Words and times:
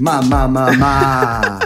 Mamá, 0.00 0.48
mamá. 0.48 1.58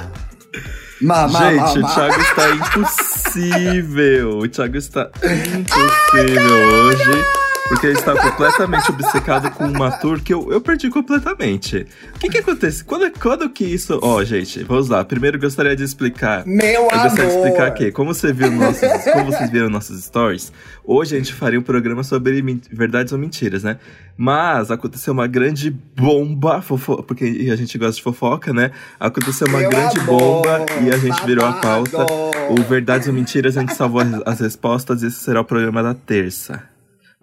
Mamá, 1.01 1.51
Gente, 1.51 1.79
o 1.79 1.87
Thiago 1.95 2.21
está 2.21 2.51
impossível. 2.51 4.39
O 4.39 4.49
Thiago 4.49 4.77
está 4.77 5.11
impossível 5.25 6.69
hoje. 6.73 7.25
Porque 7.69 7.87
ele 7.87 7.99
está 7.99 8.15
completamente 8.15 8.91
obcecado 8.91 9.51
com 9.53 9.65
uma 9.65 9.91
tour 9.91 10.21
que 10.21 10.35
eu, 10.35 10.53
eu 10.53 10.61
perdi 10.61 10.91
completamente. 10.91 11.87
O 12.15 12.19
que 12.19 12.29
que 12.29 12.39
acontece? 12.39 12.85
Quando, 12.85 13.11
quando 13.19 13.49
que 13.49 13.65
isso... 13.65 13.99
Ó, 14.03 14.17
oh, 14.17 14.25
gente, 14.25 14.63
vamos 14.65 14.89
lá. 14.89 15.05
Primeiro 15.05 15.39
gostaria 15.39 15.75
de 15.75 15.83
explicar... 15.83 16.45
Meu 16.47 16.67
eu 16.67 16.91
amor! 16.91 16.93
Eu 16.93 17.03
gostaria 17.03 17.31
de 17.31 17.37
explicar 17.37 17.67
aqui. 17.67 17.91
Como, 17.91 18.13
você 18.13 18.33
viu 18.33 18.51
nossos, 18.51 18.83
como 19.13 19.27
vocês 19.27 19.51
viram 19.51 19.71
nossos 19.71 20.05
stories, 20.05 20.53
hoje 20.85 21.17
a 21.17 21.19
gente 21.19 21.33
faria 21.33 21.59
um 21.59 21.63
programa 21.63 22.03
sobre 22.03 22.43
verdades 22.71 23.13
ou 23.13 23.19
mentiras, 23.19 23.63
né? 23.63 23.79
Mas 24.17 24.71
aconteceu 24.71 25.13
uma 25.13 25.27
grande 25.27 25.71
bomba, 25.71 26.61
fofo... 26.61 27.03
porque 27.03 27.49
a 27.51 27.57
gente 27.57 27.77
gosta 27.79 27.95
de 27.95 28.03
fofoca, 28.03 28.53
né? 28.53 28.71
Aconteceu 29.01 29.47
uma 29.49 29.59
Meu 29.59 29.71
grande 29.71 29.99
amor, 30.01 30.19
bomba 30.19 30.67
e 30.83 30.91
a 30.91 30.97
gente 30.99 31.09
babado. 31.09 31.27
virou 31.27 31.47
a 31.47 31.53
pauta. 31.55 32.07
O 32.51 32.63
Verdades 32.69 33.09
ou 33.09 33.15
Mentiras, 33.15 33.57
a 33.57 33.61
gente 33.61 33.75
salvou 33.75 34.03
as 34.27 34.41
respostas 34.41 35.03
e 35.03 35.07
esse 35.07 35.19
será 35.19 35.41
o 35.41 35.45
programa 35.45 35.83
da 35.83 35.95
terça. 35.95 36.74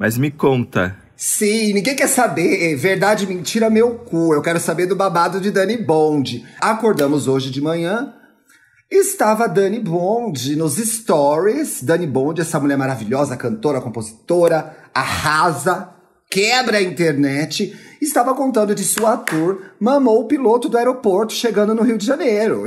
Mas 0.02 0.18
me 0.18 0.32
conta. 0.32 0.98
Sim, 1.16 1.74
ninguém 1.74 1.96
quer 1.96 2.08
saber. 2.08 2.76
Verdade, 2.76 3.28
mentira, 3.28 3.70
meu 3.70 4.00
cu. 4.00 4.34
Eu 4.34 4.42
quero 4.42 4.60
saber 4.60 4.88
do 4.88 4.96
babado 4.96 5.40
de 5.40 5.52
Dani 5.52 5.78
Bond. 5.78 6.44
Acordamos 6.60 7.28
hoje 7.28 7.52
de 7.52 7.62
manhã. 7.62 8.12
Estava 8.90 9.48
Dani 9.48 9.80
Bond 9.80 10.56
nos 10.56 10.78
stories. 10.78 11.84
Dani 11.84 12.08
Bond, 12.08 12.42
essa 12.42 12.60
mulher 12.60 12.80
maravilhosa, 12.80 13.38
cantora, 13.38 13.80
compositora, 13.80 14.76
arrasa, 14.92 15.94
quebra 16.32 16.80
a 16.80 16.82
internet. 16.82 17.72
Estava 18.02 18.34
contando 18.34 18.74
de 18.74 18.84
sua 18.84 19.18
tour, 19.18 19.62
mamou 19.80 20.22
o 20.22 20.28
piloto 20.28 20.68
do 20.68 20.80
aeroporto 20.80 21.32
chegando 21.32 21.76
no 21.76 21.84
Rio 21.84 22.00
de 22.00 22.08
Janeiro. 22.08 22.64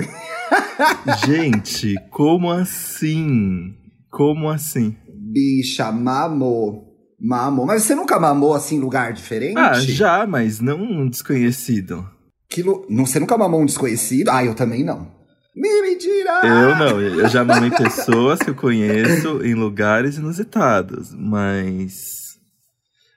Gente, 1.26 1.96
como 2.12 2.52
assim? 2.52 3.74
Como 4.08 4.48
assim? 4.48 4.96
Bicha, 5.12 5.90
mamou. 5.90 6.93
Mamou. 7.26 7.64
Mas 7.64 7.84
você 7.84 7.94
nunca 7.94 8.20
mamou 8.20 8.52
assim 8.52 8.76
em 8.76 8.80
lugar 8.80 9.14
diferente? 9.14 9.56
Ah, 9.56 9.72
já, 9.80 10.26
mas 10.26 10.60
não 10.60 10.76
um 10.78 11.08
desconhecido. 11.08 12.06
Que 12.50 12.62
lu... 12.62 12.84
não, 12.90 13.06
você 13.06 13.18
nunca 13.18 13.38
mamou 13.38 13.62
um 13.62 13.66
desconhecido? 13.66 14.28
Ah, 14.28 14.44
eu 14.44 14.54
também 14.54 14.84
não. 14.84 15.10
Me 15.56 15.80
mentira! 15.80 16.42
Eu 16.44 16.76
não, 16.76 17.00
eu 17.00 17.26
já 17.28 17.42
mamei 17.42 17.70
pessoas 17.70 18.40
que 18.40 18.50
eu 18.50 18.54
conheço 18.54 19.42
em 19.42 19.54
lugares 19.54 20.18
inusitados, 20.18 21.14
mas. 21.14 22.36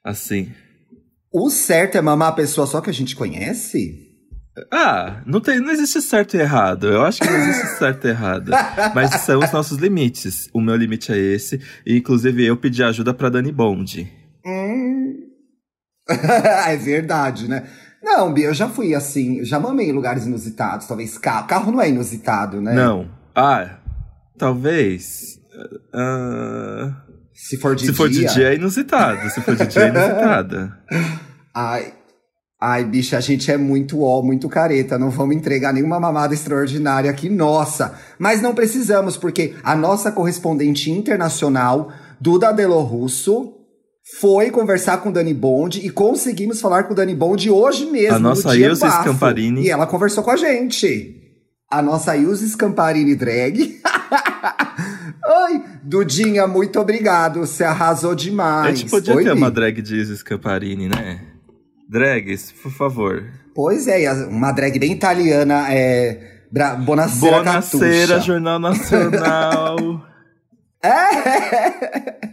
Assim. 0.06 0.54
O 1.30 1.50
certo 1.50 1.98
é 1.98 2.02
mamar 2.02 2.30
a 2.30 2.36
pessoa 2.36 2.66
só 2.66 2.80
que 2.80 2.90
a 2.90 2.94
gente 2.94 3.14
conhece? 3.14 4.07
Ah, 4.72 5.22
não, 5.26 5.40
tem, 5.40 5.60
não 5.60 5.72
existe 5.72 6.02
certo 6.02 6.36
e 6.36 6.40
errado. 6.40 6.88
Eu 6.88 7.04
acho 7.04 7.22
que 7.22 7.30
não 7.30 7.38
existe 7.38 7.68
certo 7.78 8.06
e 8.08 8.10
errado. 8.10 8.52
Mas 8.96 9.12
são 9.22 9.40
os 9.40 9.52
nossos 9.52 9.78
limites. 9.78 10.50
O 10.54 10.62
meu 10.62 10.76
limite 10.76 11.12
é 11.12 11.18
esse. 11.18 11.62
E, 11.86 11.98
inclusive, 11.98 12.46
eu 12.46 12.58
pedi 12.58 12.84
ajuda 12.84 13.14
pra 13.14 13.30
Dani 13.30 13.52
Bond. 13.52 14.12
Hum. 14.46 15.14
é 16.68 16.76
verdade, 16.78 17.48
né? 17.48 17.68
Não, 18.02 18.34
Bia, 18.34 18.48
eu 18.48 18.54
já 18.54 18.70
fui 18.70 18.96
assim, 18.96 19.44
já 19.44 19.60
mamei 19.60 19.90
em 19.90 19.94
lugares 19.94 20.26
inusitados, 20.26 20.88
talvez 20.88 21.18
carro. 21.18 21.48
Carro 21.48 21.72
não 21.72 21.82
é 21.82 21.90
inusitado, 21.90 22.62
né? 22.62 22.74
Não. 22.74 23.10
Ah, 23.36 23.80
talvez. 24.38 25.40
Uh... 25.94 27.08
Se 27.34 27.58
for 27.58 27.76
de 27.76 27.82
Se 27.82 27.88
dia. 27.88 27.96
for 27.96 28.10
de 28.10 28.26
dia 28.26 28.54
é 28.54 28.56
inusitado. 28.56 29.30
Se 29.30 29.42
for 29.42 29.56
de 29.56 29.68
dia 29.68 29.84
é 29.84 29.88
inusitado. 29.90 30.74
Ai, 31.54 31.94
Ai, 32.60 32.84
bicha, 32.84 33.18
a 33.18 33.22
gente 33.22 33.52
é 33.52 33.58
muito 33.58 34.02
ó, 34.02 34.24
muito 34.24 34.50
careta. 34.50 34.98
Não 34.98 35.12
vamos 35.12 35.36
entregar 35.36 35.72
nenhuma 35.72 36.00
mamada 36.00 36.34
extraordinária 36.34 37.10
aqui, 37.10 37.30
nossa. 37.30 37.94
Mas 38.18 38.42
não 38.42 38.56
precisamos, 38.56 39.16
porque 39.16 39.54
a 39.64 39.76
nossa 39.76 40.12
correspondente 40.12 40.90
internacional, 40.90 41.92
Duda 42.20 42.52
Delo 42.52 42.82
Russo, 42.82 43.54
foi 44.20 44.50
conversar 44.50 44.98
com 44.98 45.10
o 45.10 45.12
Dani 45.12 45.36
Bond 45.36 45.86
e 45.86 45.92
conseguimos 45.92 46.60
falar 46.60 46.86
com 46.86 46.94
o 46.94 46.96
Dani 46.96 47.14
Bond 47.14 47.48
hoje 47.48 47.86
mesmo. 47.86 48.16
A 48.16 48.20
nossa 48.20 48.58
Ilse 48.58 48.90
Scamparini. 48.90 49.62
E 49.62 49.70
ela 49.70 49.86
conversou 49.86 50.24
com 50.24 50.32
a 50.32 50.38
gente. 50.38 51.16
A 51.70 51.80
nossa 51.82 52.18
Ilse 52.18 52.50
Scamparini 52.50 53.14
drag. 53.16 53.80
Oi, 55.30 55.62
Dudinha, 55.84 56.48
muito 56.48 56.80
obrigado. 56.80 57.42
Você 57.42 57.64
arrasou 57.64 58.16
demais. 58.16 58.68
A 58.68 58.76
gente 58.76 58.90
podia 58.90 59.14
Oi, 59.14 59.24
ter 59.24 59.34
uma 59.34 59.52
drag 59.52 59.80
de 59.80 59.98
Ilse 59.98 60.18
Scamparini, 60.18 60.88
né? 60.90 61.37
Drags, 61.90 62.52
por 62.52 62.72
favor. 62.72 63.24
Pois 63.56 63.88
é, 63.88 64.12
uma 64.26 64.52
drag 64.52 64.78
bem 64.78 64.92
italiana, 64.92 65.74
é. 65.74 66.36
Bra 66.52 66.76
Bonacera 66.76 67.38
Bonacera, 67.40 68.20
Jornal 68.22 68.60
Nacional. 68.60 70.06
é! 70.82 72.28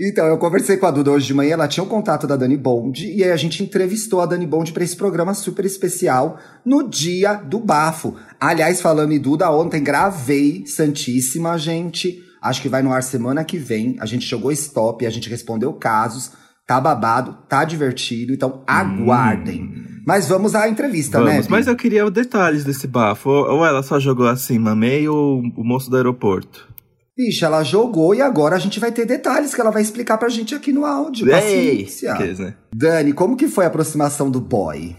Então, 0.00 0.26
eu 0.26 0.38
conversei 0.38 0.76
com 0.76 0.86
a 0.86 0.92
Duda 0.92 1.10
hoje 1.10 1.26
de 1.26 1.34
manhã, 1.34 1.54
ela 1.54 1.66
tinha 1.66 1.82
o 1.82 1.86
um 1.86 1.90
contato 1.90 2.24
da 2.24 2.36
Dani 2.36 2.56
Bond, 2.56 3.04
e 3.04 3.24
aí 3.24 3.32
a 3.32 3.36
gente 3.36 3.64
entrevistou 3.64 4.20
a 4.20 4.26
Dani 4.26 4.46
Bond 4.46 4.72
para 4.72 4.84
esse 4.84 4.94
programa 4.94 5.34
super 5.34 5.64
especial 5.64 6.38
no 6.64 6.88
dia 6.88 7.34
do 7.34 7.58
bafo. 7.58 8.14
Aliás, 8.38 8.80
falando 8.80 9.12
em 9.12 9.18
Duda, 9.18 9.50
ontem 9.50 9.82
gravei 9.82 10.64
Santíssima, 10.66 11.58
gente. 11.58 12.22
Acho 12.40 12.62
que 12.62 12.68
vai 12.68 12.80
no 12.80 12.92
ar 12.92 13.02
semana 13.02 13.44
que 13.44 13.58
vem. 13.58 13.96
A 13.98 14.06
gente 14.06 14.24
jogou 14.24 14.52
stop, 14.52 15.04
a 15.04 15.10
gente 15.10 15.28
respondeu 15.28 15.72
casos. 15.72 16.30
Tá 16.68 16.78
babado, 16.78 17.34
tá 17.48 17.64
divertido, 17.64 18.30
então 18.30 18.62
aguardem. 18.66 19.62
Hum. 19.62 20.02
Mas 20.06 20.28
vamos 20.28 20.54
à 20.54 20.68
entrevista, 20.68 21.18
vamos, 21.18 21.32
né? 21.32 21.42
Mas 21.48 21.66
eu 21.66 21.74
queria 21.74 22.10
detalhes 22.10 22.62
desse 22.62 22.86
bafo. 22.86 23.30
Ou 23.30 23.64
ela 23.64 23.82
só 23.82 23.98
jogou 23.98 24.28
assim, 24.28 24.58
mamei 24.58 25.08
ou 25.08 25.40
o 25.56 25.64
moço 25.64 25.88
do 25.88 25.96
aeroporto? 25.96 26.68
Bicha, 27.16 27.46
ela 27.46 27.64
jogou 27.64 28.14
e 28.14 28.20
agora 28.20 28.56
a 28.56 28.58
gente 28.58 28.78
vai 28.78 28.92
ter 28.92 29.06
detalhes 29.06 29.54
que 29.54 29.60
ela 29.62 29.70
vai 29.70 29.80
explicar 29.80 30.18
pra 30.18 30.28
gente 30.28 30.54
aqui 30.54 30.70
no 30.70 30.84
áudio. 30.84 31.26
Ei, 31.26 31.32
Paciência. 31.32 32.14
Que, 32.16 32.42
né? 32.42 32.54
Dani, 32.70 33.14
como 33.14 33.34
que 33.34 33.48
foi 33.48 33.64
a 33.64 33.68
aproximação 33.68 34.30
do 34.30 34.38
boy? 34.38 34.94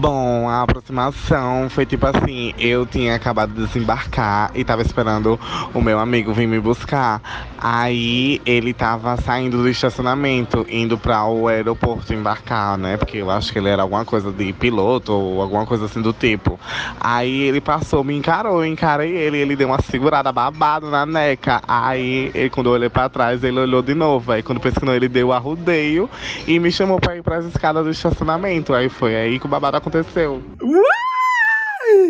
Bom, 0.00 0.48
a 0.48 0.62
aproximação 0.62 1.68
foi 1.68 1.84
tipo 1.84 2.06
assim, 2.06 2.54
eu 2.56 2.86
tinha 2.86 3.16
acabado 3.16 3.52
de 3.52 3.66
desembarcar 3.66 4.52
e 4.54 4.62
tava 4.62 4.80
esperando 4.80 5.40
o 5.74 5.80
meu 5.80 5.98
amigo 5.98 6.32
vir 6.32 6.46
me 6.46 6.60
buscar. 6.60 7.20
Aí 7.58 8.40
ele 8.46 8.72
tava 8.72 9.16
saindo 9.16 9.56
do 9.56 9.68
estacionamento, 9.68 10.64
indo 10.70 10.96
para 10.96 11.24
o 11.24 11.48
aeroporto 11.48 12.14
embarcar, 12.14 12.78
né? 12.78 12.96
Porque 12.96 13.16
eu 13.16 13.28
acho 13.28 13.52
que 13.52 13.58
ele 13.58 13.68
era 13.68 13.82
alguma 13.82 14.04
coisa 14.04 14.30
de 14.30 14.52
piloto 14.52 15.12
ou 15.12 15.42
alguma 15.42 15.66
coisa 15.66 15.86
assim 15.86 16.00
do 16.00 16.12
tipo. 16.12 16.60
Aí 17.00 17.42
ele 17.42 17.60
passou, 17.60 18.04
me 18.04 18.16
encarou, 18.16 18.64
eu 18.64 18.70
encarei 18.70 19.10
ele, 19.10 19.38
ele 19.38 19.56
deu 19.56 19.66
uma 19.66 19.82
segurada 19.82 20.30
babado 20.30 20.88
na 20.88 21.04
neca. 21.04 21.60
Aí 21.66 22.30
ele, 22.36 22.50
quando 22.50 22.68
eu 22.68 22.74
olhei 22.74 22.88
pra 22.88 23.08
trás, 23.08 23.42
ele 23.42 23.58
olhou 23.58 23.82
de 23.82 23.96
novo. 23.96 24.30
Aí 24.30 24.44
quando 24.44 24.60
pensou 24.60 24.78
que 24.78 24.86
não, 24.86 24.94
ele 24.94 25.08
deu 25.08 25.32
a 25.32 25.38
rodeio 25.38 26.08
e 26.46 26.60
me 26.60 26.70
chamou 26.70 27.00
pra 27.00 27.16
ir 27.16 27.22
pras 27.24 27.44
escadas 27.46 27.84
do 27.84 27.90
estacionamento. 27.90 28.72
Aí 28.72 28.88
foi 28.88 29.16
aí 29.16 29.40
que 29.40 29.46
o 29.46 29.48
babado 29.48 29.76
aconteceu. 29.76 29.87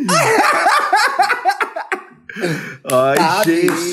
Ai, 2.90 3.16
Tá, 3.16 3.42
gente, 3.44 3.92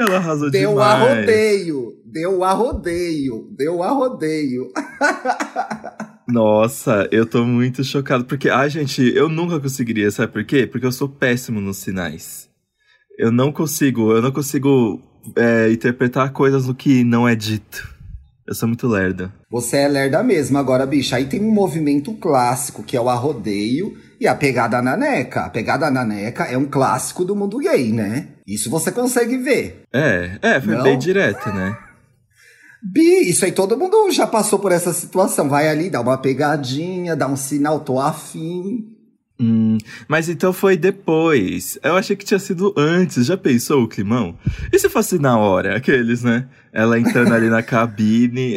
ela 0.00 0.16
arrasou 0.16 0.50
Deu 0.50 0.70
demais. 0.70 0.88
a 0.88 0.94
rodeio, 1.14 1.94
deu 2.04 2.44
a 2.44 2.52
rodeio, 2.52 3.48
deu 3.56 3.82
a 3.82 3.90
rodeio. 3.90 4.72
Nossa, 6.28 7.08
eu 7.10 7.26
tô 7.26 7.44
muito 7.44 7.82
chocado. 7.82 8.24
Porque, 8.24 8.48
ai, 8.48 8.70
gente, 8.70 9.02
eu 9.16 9.28
nunca 9.28 9.58
conseguiria, 9.58 10.10
sabe 10.10 10.32
por 10.32 10.44
quê? 10.44 10.66
Porque 10.66 10.86
eu 10.86 10.92
sou 10.92 11.08
péssimo 11.08 11.60
nos 11.60 11.78
sinais. 11.78 12.48
Eu 13.18 13.32
não 13.32 13.50
consigo, 13.52 14.12
eu 14.12 14.22
não 14.22 14.30
consigo 14.30 15.02
é, 15.36 15.70
interpretar 15.72 16.32
coisas 16.32 16.66
no 16.66 16.74
que 16.74 17.02
não 17.02 17.28
é 17.28 17.34
dito. 17.34 17.88
Eu 18.50 18.54
sou 18.56 18.66
muito 18.66 18.88
lerda. 18.88 19.32
Você 19.48 19.76
é 19.76 19.86
lerda 19.86 20.24
mesmo. 20.24 20.58
Agora, 20.58 20.84
bicha, 20.84 21.14
aí 21.14 21.26
tem 21.26 21.40
um 21.40 21.52
movimento 21.52 22.12
clássico, 22.14 22.82
que 22.82 22.96
é 22.96 23.00
o 23.00 23.08
arrodeio 23.08 23.96
e 24.20 24.26
a 24.26 24.34
pegada 24.34 24.82
na 24.82 24.96
neca. 24.96 25.42
A 25.42 25.48
pegada 25.48 25.88
na 25.88 26.04
neca 26.04 26.46
é 26.46 26.58
um 26.58 26.66
clássico 26.66 27.24
do 27.24 27.36
mundo 27.36 27.58
gay, 27.58 27.92
né? 27.92 28.26
Isso 28.44 28.68
você 28.68 28.90
consegue 28.90 29.36
ver. 29.36 29.84
É, 29.94 30.36
é, 30.42 30.60
foi 30.60 30.74
Não? 30.74 30.82
bem 30.82 30.98
direto, 30.98 31.48
né? 31.50 31.78
Bi, 32.82 33.30
isso 33.30 33.44
aí 33.44 33.52
todo 33.52 33.78
mundo 33.78 34.10
já 34.10 34.26
passou 34.26 34.58
por 34.58 34.72
essa 34.72 34.92
situação. 34.92 35.48
Vai 35.48 35.68
ali, 35.68 35.88
dá 35.88 36.00
uma 36.00 36.18
pegadinha, 36.18 37.14
dá 37.14 37.28
um 37.28 37.36
sinal, 37.36 37.78
tô 37.78 38.00
afim. 38.00 38.84
Hum, 39.40 39.78
mas 40.06 40.28
então 40.28 40.52
foi 40.52 40.76
depois. 40.76 41.78
Eu 41.82 41.96
achei 41.96 42.14
que 42.14 42.26
tinha 42.26 42.38
sido 42.38 42.74
antes. 42.76 43.24
Já 43.24 43.38
pensou 43.38 43.82
o 43.82 43.88
climão? 43.88 44.38
E 44.70 44.78
se 44.78 44.90
fosse 44.90 45.18
na 45.18 45.38
hora? 45.38 45.76
Aqueles, 45.76 46.22
né? 46.22 46.46
Ela 46.70 46.98
entrando 46.98 47.32
ali 47.32 47.48
na 47.48 47.62
cabine. 47.62 48.56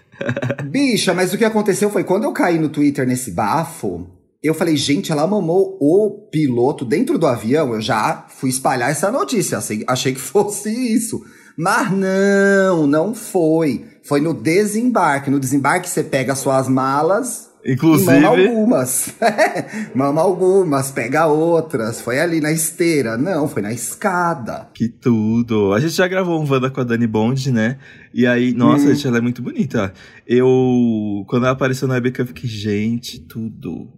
Bicha, 0.64 1.12
mas 1.12 1.34
o 1.34 1.38
que 1.38 1.44
aconteceu 1.44 1.90
foi 1.90 2.04
quando 2.04 2.24
eu 2.24 2.32
caí 2.32 2.58
no 2.58 2.70
Twitter 2.70 3.06
nesse 3.06 3.32
bafo, 3.32 4.08
eu 4.42 4.54
falei, 4.54 4.76
gente, 4.76 5.12
ela 5.12 5.26
mamou 5.26 5.76
o 5.78 6.28
piloto 6.30 6.86
dentro 6.86 7.18
do 7.18 7.26
avião. 7.26 7.74
Eu 7.74 7.82
já 7.82 8.26
fui 8.30 8.48
espalhar 8.48 8.90
essa 8.90 9.12
notícia. 9.12 9.58
Achei, 9.58 9.84
achei 9.86 10.14
que 10.14 10.20
fosse 10.22 10.70
isso. 10.70 11.22
Mas 11.54 11.90
não, 11.90 12.86
não 12.86 13.14
foi. 13.14 13.84
Foi 14.02 14.22
no 14.22 14.32
desembarque. 14.32 15.30
No 15.30 15.38
desembarque 15.38 15.88
você 15.88 16.02
pega 16.02 16.34
suas 16.34 16.66
malas 16.66 17.53
Inclusive. 17.66 18.20
mama 18.20 18.28
algumas. 18.28 19.14
mama 19.94 20.20
algumas, 20.20 20.90
pega 20.90 21.26
outras. 21.26 22.00
Foi 22.00 22.20
ali 22.20 22.40
na 22.40 22.52
esteira. 22.52 23.16
Não, 23.16 23.48
foi 23.48 23.62
na 23.62 23.72
escada. 23.72 24.68
Que 24.74 24.88
tudo. 24.88 25.72
A 25.72 25.80
gente 25.80 25.94
já 25.94 26.06
gravou 26.06 26.40
um 26.42 26.50
Wanda 26.50 26.70
com 26.70 26.80
a 26.80 26.84
Dani 26.84 27.06
Bond, 27.06 27.50
né? 27.50 27.78
E 28.12 28.26
aí, 28.26 28.52
nossa, 28.52 28.84
hum. 28.84 28.94
gente, 28.94 29.06
ela 29.06 29.18
é 29.18 29.20
muito 29.20 29.42
bonita. 29.42 29.92
Eu. 30.26 31.24
Quando 31.26 31.44
ela 31.44 31.52
apareceu 31.52 31.88
na 31.88 31.94
webcam, 31.94 32.22
eu 32.22 32.28
fiquei, 32.28 32.48
gente, 32.48 33.20
tudo. 33.20 33.88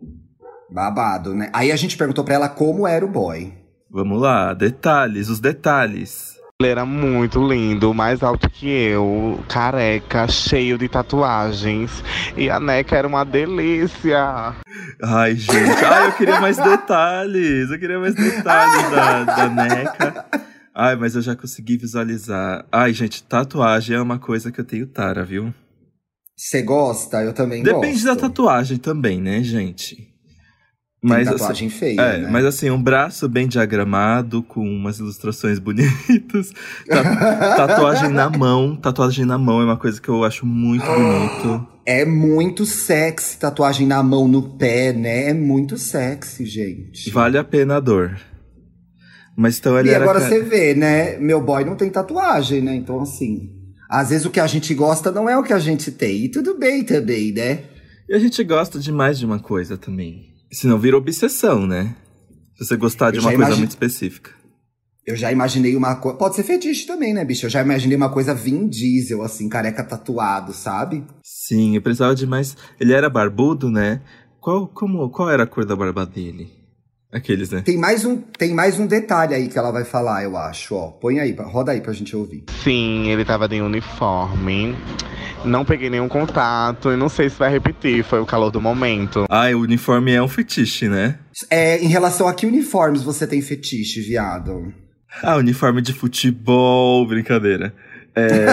Babado, 0.70 1.34
né? 1.34 1.50
Aí 1.52 1.72
a 1.72 1.76
gente 1.76 1.96
perguntou 1.96 2.24
pra 2.24 2.34
ela 2.34 2.48
como 2.48 2.86
era 2.86 3.04
o 3.04 3.08
boy. 3.08 3.52
Vamos 3.90 4.20
lá, 4.20 4.52
detalhes, 4.52 5.28
os 5.28 5.40
detalhes. 5.40 6.35
Ele 6.58 6.70
era 6.70 6.86
muito 6.86 7.46
lindo, 7.46 7.92
mais 7.92 8.22
alto 8.22 8.48
que 8.48 8.66
eu, 8.66 9.38
careca, 9.46 10.26
cheio 10.26 10.78
de 10.78 10.88
tatuagens. 10.88 12.02
E 12.34 12.48
a 12.48 12.58
Neca 12.58 12.96
era 12.96 13.06
uma 13.06 13.24
delícia. 13.24 14.54
Ai, 15.02 15.34
gente. 15.34 15.84
Ai, 15.84 16.06
eu 16.06 16.12
queria 16.12 16.40
mais 16.40 16.56
detalhes. 16.56 17.70
Eu 17.70 17.78
queria 17.78 17.98
mais 17.98 18.14
detalhes 18.14 18.90
da, 18.90 19.24
da 19.24 19.48
Neca. 19.50 20.24
Ai, 20.74 20.96
mas 20.96 21.14
eu 21.14 21.20
já 21.20 21.36
consegui 21.36 21.76
visualizar. 21.76 22.64
Ai, 22.72 22.94
gente, 22.94 23.22
tatuagem 23.22 23.94
é 23.94 24.00
uma 24.00 24.18
coisa 24.18 24.50
que 24.50 24.58
eu 24.58 24.64
tenho 24.64 24.86
tara, 24.86 25.22
viu? 25.22 25.52
Você 26.34 26.62
gosta? 26.62 27.22
Eu 27.22 27.34
também 27.34 27.62
Depende 27.62 27.80
gosto. 27.80 27.86
Depende 27.86 28.04
da 28.06 28.16
tatuagem 28.16 28.78
também, 28.78 29.20
né, 29.20 29.42
gente? 29.42 30.15
Mas, 31.08 31.28
tatuagem 31.28 31.68
assim, 31.68 31.78
feia, 31.78 32.00
é, 32.00 32.18
né? 32.18 32.28
Mas 32.30 32.44
assim, 32.44 32.68
um 32.68 32.82
braço 32.82 33.28
bem 33.28 33.46
diagramado, 33.46 34.42
com 34.42 34.60
umas 34.60 34.98
ilustrações 34.98 35.58
bonitas. 35.60 36.52
tatuagem 37.56 38.10
na 38.10 38.28
mão. 38.28 38.74
Tatuagem 38.74 39.24
na 39.24 39.38
mão 39.38 39.60
é 39.60 39.64
uma 39.64 39.76
coisa 39.76 40.00
que 40.00 40.08
eu 40.08 40.24
acho 40.24 40.44
muito 40.44 40.84
bonito. 40.84 41.66
É 41.88 42.04
muito 42.04 42.66
sexy 42.66 43.38
tatuagem 43.38 43.86
na 43.86 44.02
mão, 44.02 44.26
no 44.26 44.42
pé, 44.42 44.92
né? 44.92 45.30
É 45.30 45.32
muito 45.32 45.78
sexy, 45.78 46.44
gente. 46.44 47.08
Vale 47.12 47.38
a 47.38 47.44
pena 47.44 47.76
a 47.76 47.80
dor. 47.80 48.18
Mas 49.36 49.56
então 49.56 49.78
ele 49.78 49.90
E 49.90 49.94
agora 49.94 50.18
você 50.18 50.42
vê, 50.42 50.74
né? 50.74 51.16
Meu 51.18 51.40
boy 51.40 51.64
não 51.64 51.76
tem 51.76 51.88
tatuagem, 51.88 52.60
né? 52.60 52.74
Então, 52.74 53.00
assim. 53.00 53.52
Às 53.88 54.10
vezes 54.10 54.26
o 54.26 54.30
que 54.30 54.40
a 54.40 54.48
gente 54.48 54.74
gosta 54.74 55.12
não 55.12 55.30
é 55.30 55.38
o 55.38 55.44
que 55.44 55.52
a 55.52 55.60
gente 55.60 55.92
tem. 55.92 56.24
E 56.24 56.28
tudo 56.28 56.58
bem 56.58 56.82
também, 56.82 57.30
né? 57.32 57.60
E 58.08 58.14
a 58.16 58.18
gente 58.18 58.42
gosta 58.42 58.80
de 58.80 58.90
mais 58.90 59.16
de 59.16 59.24
uma 59.24 59.38
coisa 59.38 59.78
também. 59.78 60.35
Senão 60.52 60.78
vira 60.78 60.96
obsessão, 60.96 61.66
né? 61.66 61.94
Se 62.56 62.64
você 62.64 62.76
gostar 62.76 63.10
de 63.10 63.18
Eu 63.18 63.22
uma 63.22 63.32
coisa 63.32 63.56
muito 63.56 63.70
específica. 63.70 64.30
Eu 65.06 65.14
já 65.14 65.30
imaginei 65.30 65.76
uma 65.76 65.94
coisa. 65.94 66.18
Pode 66.18 66.34
ser 66.34 66.42
fetiche 66.42 66.86
também, 66.86 67.14
né, 67.14 67.24
bicho? 67.24 67.46
Eu 67.46 67.50
já 67.50 67.62
imaginei 67.62 67.96
uma 67.96 68.08
coisa 68.08 68.34
Vin 68.34 68.66
Diesel, 68.68 69.22
assim, 69.22 69.48
careca 69.48 69.84
tatuado, 69.84 70.52
sabe? 70.52 71.04
Sim, 71.22 71.76
eu 71.76 71.82
precisava 71.82 72.14
de 72.14 72.26
mais. 72.26 72.56
Ele 72.80 72.92
era 72.92 73.08
barbudo, 73.08 73.70
né? 73.70 74.00
Qual, 74.40 74.66
como, 74.66 75.08
qual 75.10 75.30
era 75.30 75.44
a 75.44 75.46
cor 75.46 75.64
da 75.64 75.76
barba 75.76 76.04
dele? 76.04 76.50
Aqueles, 77.12 77.50
né? 77.50 77.62
Tem 77.62 77.78
mais, 77.78 78.04
um, 78.04 78.16
tem 78.16 78.52
mais 78.52 78.80
um 78.80 78.86
detalhe 78.86 79.32
aí 79.32 79.48
que 79.48 79.56
ela 79.56 79.70
vai 79.70 79.84
falar, 79.84 80.24
eu 80.24 80.36
acho, 80.36 80.74
ó. 80.74 80.88
Põe 80.88 81.20
aí, 81.20 81.32
roda 81.38 81.70
aí 81.70 81.80
pra 81.80 81.92
gente 81.92 82.16
ouvir. 82.16 82.44
Sim, 82.64 83.08
ele 83.08 83.24
tava 83.24 83.48
de 83.48 83.60
uniforme. 83.60 84.74
Não 85.44 85.64
peguei 85.64 85.88
nenhum 85.88 86.08
contato 86.08 86.90
e 86.90 86.96
não 86.96 87.08
sei 87.08 87.28
se 87.28 87.38
vai 87.38 87.50
repetir. 87.50 88.02
Foi 88.02 88.20
o 88.20 88.26
calor 88.26 88.50
do 88.50 88.60
momento. 88.60 89.26
Ah, 89.28 89.48
o 89.54 89.60
uniforme 89.60 90.12
é 90.12 90.22
um 90.22 90.28
fetiche, 90.28 90.88
né? 90.88 91.18
É, 91.50 91.82
em 91.82 91.88
relação 91.88 92.26
a 92.26 92.34
que 92.34 92.46
uniformes 92.46 93.02
você 93.02 93.26
tem 93.26 93.40
fetiche, 93.42 94.00
viado? 94.00 94.72
Ah, 95.22 95.36
uniforme 95.36 95.80
de 95.80 95.92
futebol, 95.92 97.06
brincadeira. 97.06 97.72
É, 98.14 98.46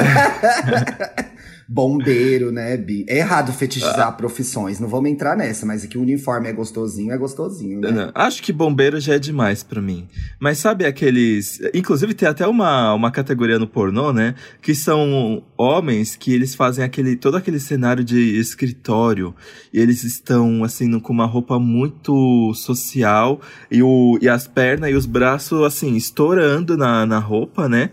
Bombeiro, 1.73 2.51
né, 2.51 2.77
Bi? 2.77 3.03
É 3.09 3.17
errado 3.17 3.51
fetichizar 3.51 4.15
profissões, 4.15 4.79
não 4.79 4.87
vamos 4.87 5.09
entrar 5.09 5.35
nessa, 5.35 5.65
mas 5.65 5.83
é 5.83 5.87
que 5.87 5.97
o 5.97 6.01
uniforme 6.01 6.47
é 6.47 6.53
gostosinho, 6.53 7.11
é 7.11 7.17
gostosinho, 7.17 7.79
né? 7.79 7.89
não, 7.89 8.11
acho 8.13 8.43
que 8.43 8.53
bombeiro 8.53 8.99
já 8.99 9.15
é 9.15 9.19
demais 9.19 9.63
pra 9.63 9.81
mim. 9.81 10.07
Mas 10.39 10.59
sabe 10.59 10.85
aqueles. 10.85 11.59
Inclusive 11.73 12.13
tem 12.13 12.29
até 12.29 12.45
uma, 12.45 12.93
uma 12.93 13.09
categoria 13.09 13.57
no 13.57 13.65
pornô, 13.65 14.13
né? 14.13 14.35
Que 14.61 14.75
são 14.75 15.43
homens 15.57 16.15
que 16.15 16.31
eles 16.31 16.53
fazem 16.53 16.85
aquele 16.85 17.15
todo 17.15 17.37
aquele 17.37 17.59
cenário 17.59 18.03
de 18.03 18.19
escritório. 18.37 19.33
E 19.73 19.79
eles 19.79 20.03
estão, 20.03 20.63
assim, 20.63 20.99
com 20.99 21.11
uma 21.11 21.25
roupa 21.25 21.57
muito 21.57 22.53
social. 22.53 23.41
E, 23.71 23.81
o, 23.81 24.19
e 24.21 24.29
as 24.29 24.47
pernas 24.47 24.91
e 24.91 24.93
os 24.93 25.07
braços, 25.07 25.63
assim, 25.63 25.95
estourando 25.95 26.77
na, 26.77 27.03
na 27.07 27.17
roupa, 27.17 27.67
né? 27.67 27.89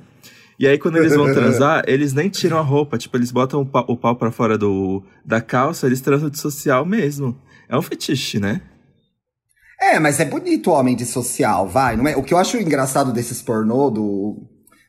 E 0.61 0.67
aí, 0.67 0.79
quando 0.79 0.99
eles 0.99 1.17
vão 1.17 1.25
transar, 1.33 1.83
eles 1.87 2.12
nem 2.12 2.29
tiram 2.29 2.59
a 2.59 2.61
roupa. 2.61 2.99
Tipo, 2.99 3.17
eles 3.17 3.33
botam 3.33 3.62
o 3.62 3.67
pau, 3.67 3.87
o 3.89 3.97
pau 3.97 4.15
pra 4.15 4.31
fora 4.31 4.59
do, 4.59 5.03
da 5.25 5.41
calça, 5.41 5.87
eles 5.87 6.03
transam 6.03 6.29
de 6.29 6.39
social 6.39 6.85
mesmo. 6.85 7.35
É 7.67 7.75
um 7.79 7.81
fetiche, 7.81 8.39
né? 8.39 8.61
É, 9.81 9.99
mas 9.99 10.21
é 10.21 10.27
bonito 10.27 10.71
o 10.71 10.75
homem 10.75 10.95
de 10.95 11.07
social, 11.07 11.67
vai, 11.67 11.97
não 11.97 12.07
é? 12.07 12.15
O 12.15 12.23
que 12.23 12.35
eu 12.35 12.39
acho 12.39 12.59
engraçado 12.59 13.11
desses 13.11 13.41
pornô 13.41 13.89
do, 13.89 14.37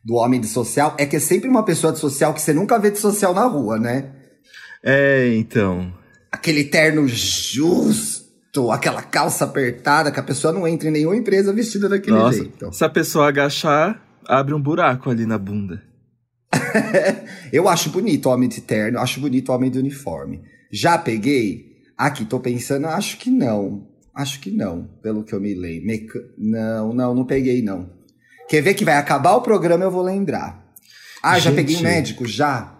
do 0.03 0.15
homem 0.15 0.41
de 0.41 0.47
social 0.47 0.93
é 0.97 1.05
que 1.05 1.15
é 1.15 1.19
sempre 1.19 1.47
uma 1.47 1.63
pessoa 1.63 1.93
de 1.93 1.99
social 1.99 2.33
que 2.33 2.41
você 2.41 2.51
nunca 2.51 2.77
vê 2.77 2.91
de 2.91 2.99
social 2.99 3.33
na 3.33 3.45
rua, 3.45 3.79
né? 3.79 4.11
É, 4.83 5.33
então. 5.35 5.93
Aquele 6.29 6.65
terno 6.65 7.07
justo, 7.07 8.69
aquela 8.69 9.01
calça 9.01 9.45
apertada, 9.45 10.11
que 10.11 10.19
a 10.19 10.23
pessoa 10.23 10.51
não 10.51 10.67
entra 10.67 10.89
em 10.89 10.91
nenhuma 10.91 11.15
empresa 11.15 11.53
vestida 11.53 11.87
daquele 11.87 12.17
Nossa, 12.17 12.39
jeito. 12.39 12.73
se 12.73 12.83
a 12.83 12.89
pessoa 12.89 13.29
agachar, 13.29 14.10
abre 14.27 14.53
um 14.53 14.61
buraco 14.61 15.09
ali 15.09 15.25
na 15.25 15.37
bunda. 15.37 15.81
Eu 17.51 17.67
acho 17.67 17.89
bonito 17.89 18.27
o 18.27 18.31
homem 18.31 18.49
de 18.49 18.61
terno, 18.61 18.99
acho 18.99 19.19
bonito 19.19 19.49
o 19.49 19.55
homem 19.55 19.71
de 19.71 19.79
uniforme. 19.79 20.41
Já 20.71 20.97
peguei? 20.97 21.71
Aqui, 21.97 22.25
tô 22.25 22.39
pensando, 22.39 22.87
acho 22.87 23.17
que 23.17 23.29
não. 23.29 23.87
Acho 24.13 24.39
que 24.41 24.51
não, 24.51 24.89
pelo 25.01 25.23
que 25.23 25.33
eu 25.33 25.39
me 25.39 25.53
lembro. 25.53 25.87
Meca... 25.87 26.19
Não, 26.37 26.93
não, 26.93 27.15
não 27.15 27.25
peguei, 27.25 27.61
não. 27.61 27.89
Quer 28.49 28.61
ver 28.61 28.73
que 28.73 28.83
vai 28.83 28.95
acabar 28.95 29.35
o 29.35 29.41
programa, 29.41 29.85
eu 29.85 29.91
vou 29.91 30.01
lembrar. 30.01 30.73
Ah, 31.23 31.39
já 31.39 31.49
Gente. 31.51 31.55
peguei 31.55 31.81
médico? 31.81 32.25
Já. 32.25 32.75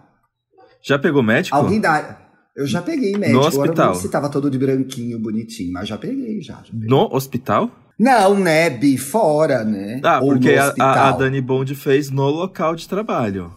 Já 0.83 0.99
pegou 0.99 1.23
médico? 1.23 1.55
Alguém 1.55 1.79
dá. 1.79 2.19
Eu 2.55 2.67
já 2.67 2.81
peguei 2.81 3.13
médico. 3.13 3.39
Agora 3.39 3.53
eu 3.53 3.53
não 3.53 3.61
hospital? 3.61 3.87
lembro 3.87 4.01
se 4.01 4.09
tava 4.09 4.29
todo 4.29 4.51
de 4.51 4.57
branquinho, 4.57 5.17
bonitinho, 5.19 5.71
mas 5.71 5.87
já 5.87 5.97
peguei, 5.97 6.41
já. 6.41 6.55
já 6.55 6.71
peguei. 6.71 6.89
No 6.89 7.13
hospital? 7.15 7.71
Não, 8.01 8.33
né, 8.39 8.67
Bi? 8.69 8.97
Fora, 8.97 9.63
né? 9.63 10.01
Ah, 10.03 10.19
Ou 10.21 10.29
porque 10.33 10.55
a, 10.55 10.73
a. 10.79 11.11
Dani 11.11 11.39
Bond 11.39 11.75
fez 11.75 12.09
no 12.09 12.23
local 12.29 12.75
de 12.75 12.87
trabalho. 12.89 13.55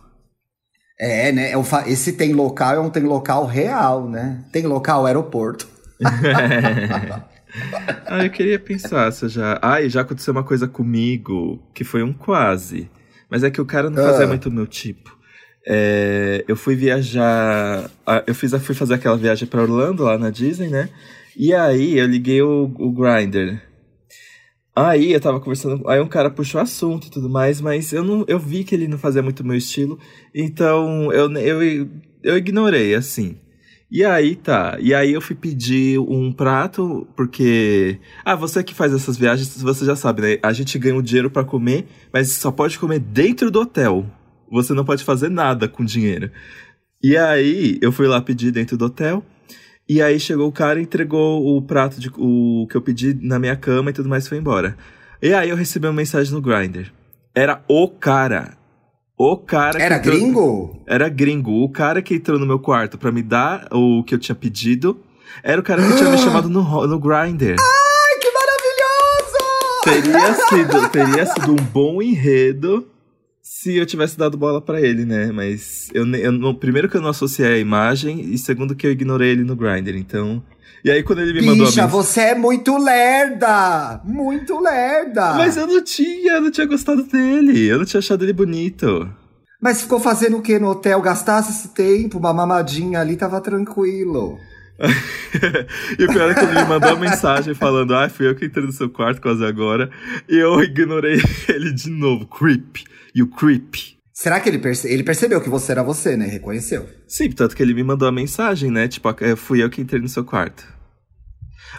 É, 1.00 1.32
né? 1.32 1.52
é 1.52 1.62
fa- 1.64 1.88
Esse 1.88 2.12
tem 2.12 2.35
local 2.35 2.75
é 2.75 2.81
um 2.81 2.91
tem 2.91 3.02
local 3.05 3.46
real, 3.46 4.06
né? 4.08 4.44
Tem 4.53 4.67
local 4.67 5.06
aeroporto. 5.06 5.67
ah, 8.06 8.24
eu 8.24 8.31
queria 8.31 8.58
pensar 8.58 9.10
se 9.13 9.29
já. 9.29 9.58
Ai, 9.63 9.89
já 9.89 10.03
aconteceu 10.03 10.32
uma 10.32 10.44
coisa 10.44 10.69
comigo 10.69 11.63
que 11.74 11.84
foi 11.84 12.03
um 12.03 12.13
quase. 12.13 12.91
Mas 13.31 13.43
é 13.43 13.51
que 13.51 13.60
o 13.60 13.67
cara 13.67 13.89
não 13.91 14.03
fazia 14.03 14.24
Ah. 14.24 14.29
muito 14.29 14.48
o 14.48 14.53
meu 14.53 14.67
tipo. 14.67 15.17
É, 15.67 16.44
eu 16.46 16.56
fui 16.56 16.77
viajar. 16.77 17.91
ah, 18.06 18.22
Eu 18.27 18.34
fiz, 18.34 18.53
fui 18.63 18.74
fazer 18.74 18.94
aquela 18.94 19.17
viagem 19.17 19.48
pra 19.48 19.63
Orlando, 19.63 20.05
lá 20.05 20.19
na 20.19 20.29
Disney, 20.31 20.69
né? 20.69 20.89
E 21.36 21.55
aí 21.55 21.98
eu 21.98 22.06
liguei 22.06 22.43
o, 22.43 22.70
o 22.79 22.93
Grindr. 22.93 23.58
Aí 24.76 25.12
eu 25.12 25.20
tava 25.20 25.38
conversando, 25.38 25.88
aí 25.88 26.00
um 26.00 26.08
cara 26.08 26.28
puxou 26.28 26.60
assunto 26.60 27.06
e 27.06 27.10
tudo 27.10 27.31
mais, 27.31 27.60
mas 27.60 27.93
eu 27.93 28.02
não, 28.02 28.24
eu 28.26 28.40
vi 28.40 28.64
que 28.64 28.74
ele 28.74 28.88
não 28.88 28.98
fazia 28.98 29.22
muito 29.22 29.40
o 29.40 29.46
meu 29.46 29.56
estilo, 29.56 29.98
então 30.34 31.12
eu, 31.12 31.31
eu, 31.36 31.88
eu 32.24 32.36
ignorei, 32.36 32.93
assim. 32.94 33.36
E 33.88 34.04
aí 34.04 34.34
tá, 34.34 34.76
e 34.81 34.93
aí 34.93 35.12
eu 35.12 35.20
fui 35.20 35.36
pedir 35.36 36.00
um 36.00 36.32
prato, 36.32 37.06
porque. 37.14 38.00
Ah, 38.24 38.34
você 38.34 38.64
que 38.64 38.74
faz 38.74 38.93
essas 38.93 39.16
viagens, 39.16 39.62
você 39.62 39.84
já 39.84 39.94
sabe, 39.94 40.22
né? 40.22 40.38
A 40.43 40.52
gente 40.52 40.76
ganha 40.81 40.96
o 40.96 41.02
dinheiro 41.02 41.31
pra 41.31 41.44
comer, 41.44 41.86
mas 42.12 42.32
só 42.32 42.50
pode 42.50 42.76
comer 42.76 42.98
dentro 42.98 43.52
do 43.52 43.60
hotel. 43.60 44.04
Você 44.50 44.74
não 44.74 44.84
pode 44.84 45.04
fazer 45.04 45.28
nada 45.28 45.69
com 45.69 45.84
dinheiro. 45.84 46.31
E 47.00 47.16
aí 47.16 47.78
eu 47.81 47.93
fui 47.93 48.08
lá 48.08 48.20
pedir 48.20 48.50
dentro 48.50 48.76
do 48.76 48.86
hotel. 48.86 49.24
E 49.88 50.00
aí 50.00 50.19
chegou 50.19 50.48
o 50.48 50.53
cara 50.53 50.79
e 50.81 50.82
entregou 50.82 51.56
o 51.56 51.60
prato 51.62 52.00
de, 52.00 52.10
o 52.17 52.67
que 52.70 52.76
eu 52.76 52.81
pedi 52.81 53.17
na 53.20 53.38
minha 53.38 53.55
cama 53.56 53.91
e 53.91 53.93
tudo 53.93 54.08
mais 54.08 54.26
foi 54.26 54.38
embora. 54.38 54.76
E 55.20 55.32
aí 55.34 55.50
eu 55.50 55.56
recebi 55.56 55.86
uma 55.86 55.93
mensagem 55.93 56.32
no 56.32 56.41
Grindr. 56.41 56.91
Era 57.34 57.62
o 57.69 57.88
cara. 57.88 58.56
O 59.17 59.36
cara 59.36 59.81
Era 59.81 59.96
entrou- 59.96 60.14
gringo? 60.17 60.82
Era 60.86 61.08
gringo. 61.08 61.62
O 61.62 61.69
cara 61.69 62.00
que 62.03 62.14
entrou 62.14 62.38
no 62.38 62.46
meu 62.46 62.58
quarto 62.58 62.96
pra 62.98 63.12
me 63.12 63.22
dar 63.22 63.69
o 63.72 64.03
que 64.05 64.14
eu 64.14 64.19
tinha 64.19 64.34
pedido 64.34 64.98
era 65.43 65.60
o 65.60 65.64
cara 65.64 65.82
que 65.86 65.96
tinha 65.96 66.10
me 66.10 66.19
chamado 66.19 66.48
no, 66.48 66.62
no 66.86 66.98
Grindr. 66.98 67.56
Ai, 67.60 68.19
que 68.20 68.31
maravilhoso! 68.32 69.84
Teria 69.84 70.34
sido, 70.48 70.88
teria 70.91 71.26
sido 71.26 71.53
um 71.53 71.56
bom 71.56 72.00
enredo 72.03 72.86
se 73.64 73.76
eu 73.76 73.86
tivesse 73.86 74.18
dado 74.18 74.36
bola 74.36 74.60
pra 74.60 74.78
ele, 74.78 75.06
né? 75.06 75.32
Mas 75.32 75.88
eu, 75.94 76.06
eu 76.16 76.30
não- 76.30 76.54
primeiro 76.54 76.86
que 76.86 76.98
eu 76.98 77.00
não 77.00 77.08
associei 77.08 77.46
a 77.54 77.58
imagem 77.58 78.20
e 78.20 78.36
segundo 78.36 78.74
que 78.76 78.86
eu 78.86 78.90
ignorei 78.90 79.30
ele 79.30 79.42
no 79.42 79.56
Grindr. 79.56 79.96
Então, 79.96 80.42
e 80.84 80.90
aí 80.90 81.02
quando 81.02 81.20
ele 81.20 81.32
me 81.32 81.40
mandou 81.46 81.64
a 81.64 81.68
Bicha, 81.70 81.82
mensagem, 81.82 81.88
você 81.90 82.20
é 82.20 82.34
muito 82.34 82.76
lerda! 82.76 84.02
Muito 84.04 84.60
lerda! 84.60 85.32
mas 85.34 85.56
eu 85.56 85.66
não 85.66 85.82
tinha, 85.82 86.34
eu 86.34 86.42
não 86.42 86.50
tinha 86.50 86.66
gostado 86.66 87.04
dele. 87.04 87.66
Eu 87.66 87.78
não 87.78 87.86
tinha 87.86 88.00
achado 88.00 88.22
ele 88.22 88.34
bonito. 88.34 89.08
Mas 89.62 89.80
ficou 89.80 89.98
fazendo 89.98 90.36
o 90.36 90.42
que 90.42 90.58
no 90.58 90.68
hotel? 90.68 91.00
Gastasse 91.00 91.50
esse 91.50 91.68
tempo, 91.68 92.18
uma 92.18 92.34
mamadinha 92.34 93.00
ali, 93.00 93.16
tava 93.16 93.40
tranquilo. 93.40 94.36
e 95.98 96.04
o 96.04 96.08
pior 96.08 96.31
é 96.31 96.34
que 96.34 96.40
ele 96.40 96.54
me 96.54 96.69
mandou 96.69 96.90
uma 96.90 97.10
mensagem 97.10 97.54
falando: 97.54 97.94
Ah, 97.94 98.08
fui 98.08 98.28
eu 98.28 98.34
que 98.34 98.44
entrei 98.44 98.66
no 98.66 98.72
seu 98.72 98.88
quarto 98.90 99.20
quase 99.20 99.44
agora. 99.44 99.90
E 100.28 100.36
eu 100.36 100.60
ignorei 100.62 101.20
ele 101.48 101.72
de 101.72 101.90
novo. 101.90 102.26
Creep. 102.26 102.78
E 103.14 103.22
o 103.22 103.28
creep. 103.28 103.94
Será 104.12 104.38
que 104.40 104.48
ele, 104.48 104.58
perce 104.58 104.88
ele 104.88 105.02
percebeu 105.02 105.40
que 105.40 105.48
você 105.48 105.72
era 105.72 105.82
você, 105.82 106.16
né? 106.16 106.26
Reconheceu? 106.26 106.88
Sim, 107.06 107.31
tanto 107.31 107.54
que 107.56 107.62
ele 107.62 107.74
me 107.74 107.82
mandou 107.82 108.06
a 108.06 108.12
mensagem, 108.12 108.70
né? 108.70 108.86
Tipo, 108.86 109.08
fui 109.36 109.62
eu 109.62 109.70
que 109.70 109.81
entrei 109.81 110.00
no 110.00 110.08
seu 110.08 110.24
quarto. 110.24 110.64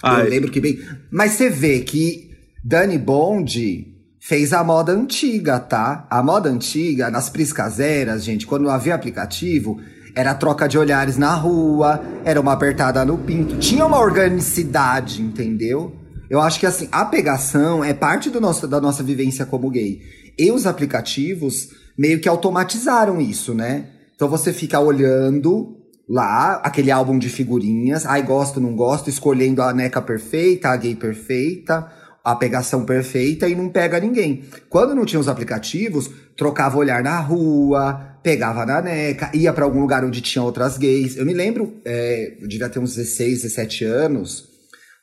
Ah, 0.03 0.19
eu 0.19 0.29
lembro 0.29 0.51
que 0.51 0.59
bem. 0.59 0.79
Mas 1.11 1.33
você 1.33 1.49
vê 1.49 1.79
que 1.79 2.31
Dani 2.63 2.97
Bond 2.97 3.95
fez 4.19 4.53
a 4.53 4.63
moda 4.63 4.91
antiga, 4.91 5.59
tá? 5.59 6.07
A 6.09 6.21
moda 6.23 6.49
antiga, 6.49 7.09
nas 7.09 7.29
priscaseiras, 7.29 8.23
gente, 8.23 8.47
quando 8.47 8.69
havia 8.69 8.95
aplicativo, 8.95 9.79
era 10.15 10.33
troca 10.33 10.67
de 10.67 10.77
olhares 10.77 11.17
na 11.17 11.35
rua, 11.35 12.01
era 12.23 12.39
uma 12.39 12.53
apertada 12.53 13.03
no 13.03 13.17
pinto. 13.17 13.57
Tinha 13.57 13.85
uma 13.85 13.99
organicidade, 13.99 15.21
entendeu? 15.21 15.93
Eu 16.29 16.39
acho 16.39 16.59
que 16.59 16.65
assim, 16.65 16.87
a 16.91 17.03
pegação 17.05 17.83
é 17.83 17.93
parte 17.93 18.29
do 18.29 18.39
nosso, 18.39 18.67
da 18.67 18.79
nossa 18.79 19.03
vivência 19.03 19.45
como 19.45 19.69
gay. 19.69 20.01
E 20.37 20.51
os 20.51 20.65
aplicativos 20.65 21.69
meio 21.97 22.19
que 22.19 22.29
automatizaram 22.29 23.19
isso, 23.19 23.53
né? 23.53 23.87
Então 24.15 24.29
você 24.29 24.53
fica 24.53 24.79
olhando 24.79 25.77
lá 26.07 26.61
aquele 26.63 26.91
álbum 26.91 27.19
de 27.19 27.29
figurinhas, 27.29 28.05
ai 28.05 28.21
gosto, 28.21 28.61
não 28.61 28.75
gosto, 28.75 29.09
escolhendo 29.09 29.61
a 29.61 29.73
neca 29.73 30.01
perfeita, 30.01 30.69
a 30.69 30.77
gay 30.77 30.95
perfeita, 30.95 31.91
a 32.25 32.35
pegação 32.35 32.83
perfeita 32.83 33.47
e 33.47 33.53
não 33.53 33.69
pega 33.69 33.99
ninguém. 33.99 34.43
Quando 34.67 34.95
não 34.95 35.05
tinha 35.05 35.19
os 35.19 35.27
aplicativos, 35.27 36.09
trocava 36.35 36.75
olhar 36.75 37.03
na 37.03 37.19
rua, 37.19 38.17
pegava 38.23 38.65
na 38.65 38.81
neca, 38.81 39.29
ia 39.31 39.53
para 39.53 39.63
algum 39.63 39.79
lugar 39.79 40.03
onde 40.03 40.21
tinha 40.21 40.41
outras 40.41 40.75
gays. 40.75 41.15
Eu 41.15 41.25
me 41.25 41.35
lembro, 41.35 41.79
é, 41.85 42.35
eu 42.41 42.47
devia 42.47 42.67
ter 42.67 42.79
uns 42.79 42.95
16, 42.95 43.43
17 43.43 43.85
anos. 43.85 44.49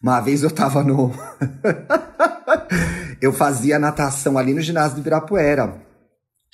Uma 0.02 0.21
vez 0.21 0.43
eu 0.43 0.50
tava 0.50 0.83
no. 0.83 1.14
eu 3.23 3.33
fazia 3.33 3.79
natação 3.79 4.37
ali 4.37 4.52
no 4.52 4.61
ginásio 4.61 4.97
do 4.97 5.00
Ibirapuera. 5.00 5.81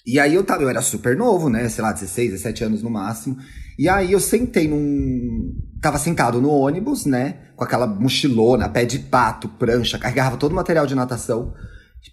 E 0.07 0.21
aí 0.21 0.35
eu 0.35 0.45
tava, 0.45 0.63
eu 0.63 0.69
era 0.69 0.83
super 0.83 1.17
novo, 1.17 1.49
né? 1.49 1.67
Sei 1.71 1.83
lá, 1.83 1.93
16, 1.93 2.33
17 2.33 2.65
anos 2.65 2.83
no 2.83 2.91
máximo. 2.91 3.39
E 3.79 3.89
aí 3.89 4.13
eu 4.13 4.21
sentei 4.21 4.69
num. 4.69 5.57
Tava 5.81 5.99
sentado 5.99 6.41
no 6.41 6.51
ônibus, 6.51 7.07
né? 7.07 7.37
Com 7.55 7.65
aquela 7.65 7.87
mochilona, 7.87 8.69
pé 8.69 8.85
de 8.85 8.99
pato, 8.99 9.49
prancha, 9.49 9.99
carregava 9.99 10.37
todo 10.37 10.53
o 10.53 10.55
material 10.55 10.87
de 10.87 10.95
natação. 10.95 11.55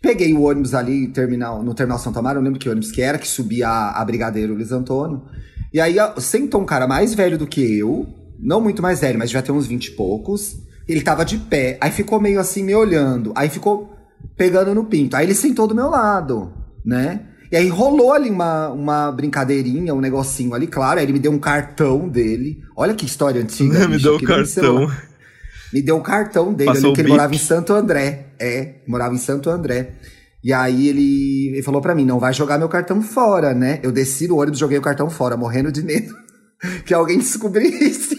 Peguei 0.02 0.34
o 0.34 0.44
ônibus 0.44 0.74
ali 0.74 1.08
terminal, 1.08 1.64
no 1.64 1.74
Terminal 1.74 1.98
Santa 1.98 2.20
Amaro, 2.20 2.40
eu 2.40 2.44
lembro 2.44 2.60
que 2.60 2.70
ônibus 2.70 2.92
que 2.92 3.02
era, 3.02 3.18
que 3.18 3.28
subia 3.28 3.68
a, 3.68 4.02
a 4.02 4.06
Brigadeiro 4.06 4.54
Luiz 4.54 4.72
Antônio. 4.72 5.24
E 5.74 5.80
aí 5.80 5.96
sentou 6.18 6.62
um 6.62 6.66
cara 6.66 6.88
mais 6.88 7.14
velho 7.14 7.38
do 7.38 7.48
que 7.48 7.80
eu, 7.80 8.08
não 8.40 8.62
muito 8.62 8.82
mais 8.82 9.02
velho, 9.02 9.18
mas 9.18 9.32
já 9.32 9.42
tem 9.42 9.54
uns 9.54 9.66
20 9.68 9.88
e 9.88 9.92
poucos. 9.92 10.58
Ele 10.88 11.02
tava 11.02 11.26
de 11.26 11.38
pé, 11.38 11.78
aí 11.82 11.92
ficou 11.92 12.22
meio 12.22 12.40
assim 12.40 12.64
me 12.64 12.76
olhando, 12.76 13.34
aí 13.36 13.50
ficou 13.50 13.96
pegando 14.38 14.76
no 14.76 14.86
pinto. 14.86 15.16
Aí 15.16 15.26
ele 15.26 15.34
sentou 15.34 15.68
do 15.68 15.74
meu 15.74 15.90
lado, 15.90 16.54
né? 16.86 17.26
E 17.52 17.56
aí 17.56 17.68
rolou 17.68 18.12
ali 18.12 18.30
uma, 18.30 18.70
uma 18.70 19.12
brincadeirinha, 19.12 19.94
um 19.94 20.02
negocinho 20.02 20.54
ali, 20.54 20.68
claro. 20.68 21.00
Aí 21.00 21.06
ele 21.06 21.14
me 21.14 21.20
deu 21.20 21.32
um 21.32 21.40
cartão 21.40 22.08
dele. 22.08 22.60
Olha 22.76 22.94
que 22.94 23.06
história 23.06 23.42
antiga. 23.42 23.86
me 23.88 23.98
deu 23.98 24.16
o 24.16 24.24
cartão. 24.24 24.92
Me 25.74 25.82
deu 25.82 25.98
um 25.98 26.02
cartão 26.02 26.54
dele, 26.54 26.70
ali, 26.70 26.94
que 26.94 27.02
ele 27.02 27.10
morava 27.10 27.36
em 27.36 27.38
Santo 27.38 27.74
André. 27.74 28.28
É, 28.40 28.76
morava 28.88 29.14
em 29.14 29.18
Santo 29.18 29.50
André. 29.50 29.94
E 30.44 30.54
aí 30.54 30.88
ele, 30.88 31.50
ele 31.54 31.64
falou 31.64 31.82
para 31.82 31.96
mim, 31.96 32.06
não 32.06 32.20
vai 32.20 32.32
jogar 32.34 32.58
meu 32.58 32.70
cartão 32.70 33.02
fora, 33.02 33.54
né? 33.54 33.80
Eu 33.82 33.92
desci 33.92 34.28
no 34.28 34.38
ônibus, 34.38 34.60
joguei 34.60 34.78
o 34.78 34.82
cartão 34.82 35.10
fora, 35.10 35.36
morrendo 35.36 35.72
de 35.72 35.82
medo 35.82 36.16
que 36.86 36.94
alguém 36.94 37.18
descobrisse. 37.18 38.16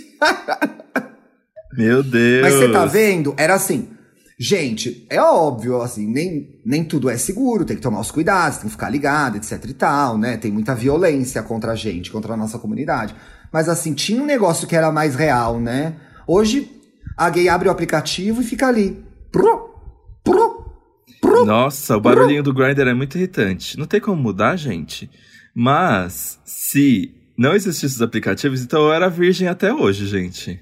Meu 1.72 2.02
Deus. 2.02 2.42
Mas 2.42 2.54
você 2.54 2.72
tá 2.72 2.84
vendo? 2.84 3.34
Era 3.36 3.54
assim, 3.54 3.90
Gente, 4.38 5.06
é 5.08 5.18
óbvio, 5.20 5.80
assim, 5.80 6.06
nem, 6.06 6.60
nem 6.64 6.84
tudo 6.84 7.08
é 7.08 7.16
seguro, 7.16 7.64
tem 7.64 7.76
que 7.76 7.82
tomar 7.82 8.00
os 8.00 8.10
cuidados, 8.10 8.58
tem 8.58 8.66
que 8.66 8.72
ficar 8.72 8.90
ligado, 8.90 9.36
etc 9.36 9.64
e 9.64 9.72
tal, 9.72 10.18
né? 10.18 10.36
Tem 10.36 10.52
muita 10.52 10.74
violência 10.74 11.42
contra 11.42 11.72
a 11.72 11.74
gente, 11.74 12.10
contra 12.10 12.34
a 12.34 12.36
nossa 12.36 12.58
comunidade. 12.58 13.14
Mas 13.50 13.66
assim, 13.66 13.94
tinha 13.94 14.22
um 14.22 14.26
negócio 14.26 14.68
que 14.68 14.76
era 14.76 14.92
mais 14.92 15.14
real, 15.14 15.58
né? 15.58 15.96
Hoje, 16.26 16.70
a 17.16 17.30
gay 17.30 17.48
abre 17.48 17.68
o 17.68 17.70
aplicativo 17.70 18.42
e 18.42 18.44
fica 18.44 18.66
ali. 18.66 19.02
Pro, 19.32 19.70
pro, 20.22 20.66
pro, 21.18 21.46
Nossa, 21.46 21.96
o 21.96 22.00
barulhinho 22.00 22.42
do 22.42 22.52
grinder 22.52 22.88
é 22.88 22.94
muito 22.94 23.16
irritante. 23.16 23.78
Não 23.78 23.86
tem 23.86 24.00
como 24.00 24.20
mudar, 24.20 24.56
gente. 24.56 25.10
Mas, 25.54 26.38
se 26.44 27.14
não 27.38 27.54
existissem 27.54 27.96
os 27.96 28.02
aplicativos, 28.02 28.60
então 28.60 28.82
eu 28.82 28.92
era 28.92 29.08
virgem 29.08 29.48
até 29.48 29.72
hoje, 29.72 30.06
gente. 30.06 30.60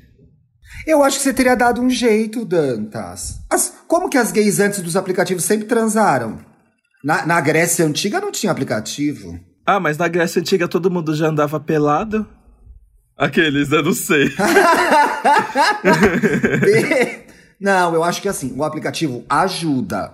Eu 0.86 1.02
acho 1.02 1.18
que 1.18 1.22
você 1.22 1.32
teria 1.32 1.54
dado 1.54 1.80
um 1.80 1.88
jeito, 1.88 2.44
Dantas. 2.44 3.40
As, 3.50 3.72
como 3.86 4.08
que 4.08 4.18
as 4.18 4.32
gays 4.32 4.60
antes 4.60 4.80
dos 4.80 4.96
aplicativos 4.96 5.44
sempre 5.44 5.66
transaram? 5.66 6.38
Na, 7.02 7.24
na 7.26 7.40
Grécia 7.40 7.84
Antiga 7.84 8.20
não 8.20 8.32
tinha 8.32 8.52
aplicativo. 8.52 9.38
Ah, 9.66 9.80
mas 9.80 9.96
na 9.96 10.08
Grécia 10.08 10.40
Antiga 10.40 10.68
todo 10.68 10.90
mundo 10.90 11.14
já 11.14 11.28
andava 11.28 11.58
pelado? 11.60 12.26
Aqueles, 13.16 13.70
eu 13.70 13.82
não 13.82 13.92
sei. 13.92 14.30
não, 17.60 17.94
eu 17.94 18.02
acho 18.02 18.20
que 18.20 18.28
assim, 18.28 18.52
o 18.56 18.64
aplicativo 18.64 19.24
ajuda. 19.28 20.12